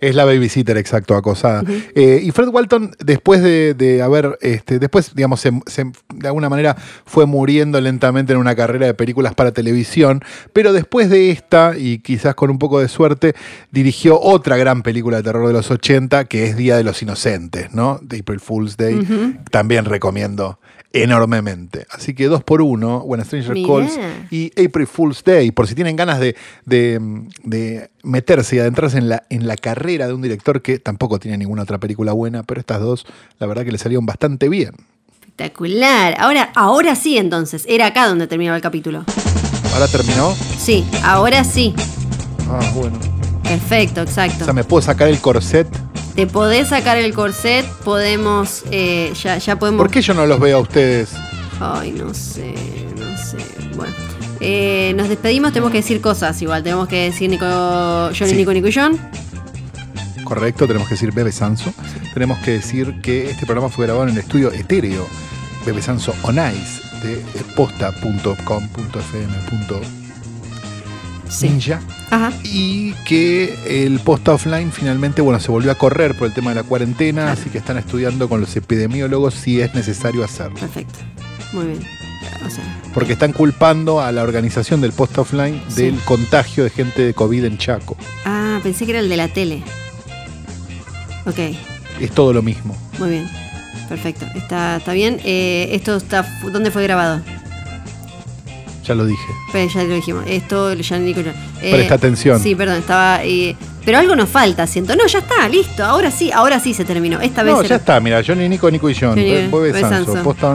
[0.00, 1.62] Es la babysitter, exacto, acosada.
[1.94, 6.48] Eh, y Fred Walton, después de, de haber, este, después, digamos, se- se- de alguna
[6.48, 6.74] manera
[7.04, 10.22] fue muriendo lentamente en una carrera de películas para televisión,
[10.52, 13.34] pero después de esta, y quizás con un poco de suerte,
[13.70, 17.72] dirigió otra gran película de terror de los 80, que es Día de los Inocentes,
[17.74, 18.00] ¿no?
[18.06, 19.00] The April Fool's Day.
[19.50, 20.58] También recomiendo
[20.92, 21.86] enormemente.
[21.90, 23.68] Así que dos por uno, When a Stranger Mirá.
[23.68, 23.98] Calls
[24.30, 26.36] y April Fool's Day, por si tienen ganas de,
[26.66, 27.00] de-
[27.44, 31.38] de meterse y adentrarse en la, en la carrera de un director que tampoco tiene
[31.38, 33.06] ninguna otra película buena, pero estas dos,
[33.38, 34.74] la verdad que le salieron bastante bien.
[35.20, 36.16] Espectacular.
[36.18, 37.64] Ahora, ahora sí entonces.
[37.68, 39.04] Era acá donde terminaba el capítulo.
[39.72, 40.34] ¿Ahora terminó?
[40.58, 41.74] Sí, ahora sí.
[42.48, 42.98] Ah, bueno.
[43.44, 44.44] Perfecto, O exacto.
[44.44, 45.66] sea, me puedo sacar el corset.
[46.14, 49.78] Te podés sacar el corset, podemos, eh, ya, ya podemos...
[49.80, 51.10] ¿Por qué yo no los veo a ustedes?
[51.60, 52.54] Ay, no sé,
[52.98, 53.36] no sé.
[53.76, 53.94] Bueno,
[54.40, 56.62] eh, nos despedimos, tenemos que decir cosas igual.
[56.62, 58.36] Tenemos que decir Nico, Johnny, Sí.
[58.36, 58.98] Nico, Nico y John.
[60.24, 61.72] Correcto, tenemos que decir Bebe Sanso.
[62.14, 65.06] Tenemos que decir que este programa fue grabado en el estudio etéreo
[65.64, 67.22] Bebe Sanso On Ice de
[71.30, 71.80] posta.com.fm.ninja.
[72.10, 72.32] Ajá.
[72.44, 73.54] y que
[73.84, 77.30] el post offline finalmente bueno se volvió a correr por el tema de la cuarentena
[77.32, 80.98] así que están estudiando con los epidemiólogos si es necesario hacerlo Perfecto.
[81.52, 81.80] Muy bien.
[82.46, 82.64] O sea,
[82.94, 85.82] porque están culpando a la organización del post offline Sí.
[85.82, 89.28] del contagio de gente de COVID en Chaco ah, pensé que era el de la
[89.28, 89.62] tele.
[91.26, 91.38] Ok,
[92.00, 93.28] es todo lo mismo muy bien.
[93.88, 94.24] Perfecto.
[94.36, 95.20] Está, está bien.
[95.24, 96.24] Eh, esto está.
[96.52, 97.20] ¿Dónde fue grabado?
[98.90, 99.22] Ya lo dije
[99.52, 100.24] Pero ya lo dijimos.
[100.26, 101.34] Esto, ya Nico y John.
[101.62, 102.40] Eh, Presta atención.
[102.40, 103.22] Sí, perdón, estaba.
[103.24, 103.54] eh,
[103.84, 104.94] pero algo nos falta, siento.
[104.96, 105.84] No, ya está, listo.
[105.84, 107.20] Ahora sí, ahora sí se terminó.
[107.20, 110.12] Esta vez no, era- ya está, mira, Johnny Nico, Nico y John, Bebe Bebe Sanso,
[110.12, 110.54] Sanso, posta,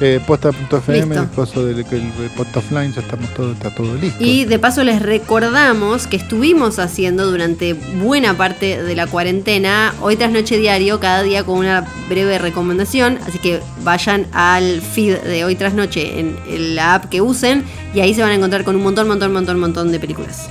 [0.00, 1.22] eh, posta.fm, Listo.
[1.22, 4.22] el coso del el, el post offline, ya estamos todo, está todo listo.
[4.24, 10.16] Y de paso les recordamos que estuvimos haciendo durante buena parte de la cuarentena, hoy
[10.16, 13.18] tras noche diario, cada día con una breve recomendación.
[13.26, 17.64] Así que vayan al feed de hoy tras noche en, en la app que usen
[17.94, 20.48] y ahí se van a encontrar con un montón, montón, montón, montón de películas.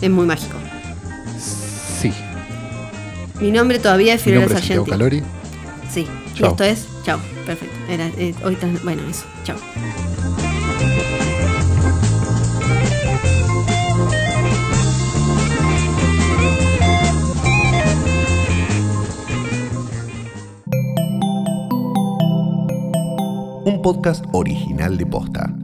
[0.00, 0.56] Es muy mágico.
[3.40, 4.90] Mi nombre todavía es Fiorella nombre es Sargenti.
[4.90, 5.22] Calori.
[5.92, 6.06] Sí.
[6.34, 6.50] Y Chao.
[6.50, 6.88] esto es.
[7.04, 7.20] Chao.
[7.46, 7.76] Perfecto.
[7.88, 9.24] Era, eh, hoy bueno, eso.
[9.44, 9.56] Chao.
[23.64, 25.54] Un podcast original de Posta.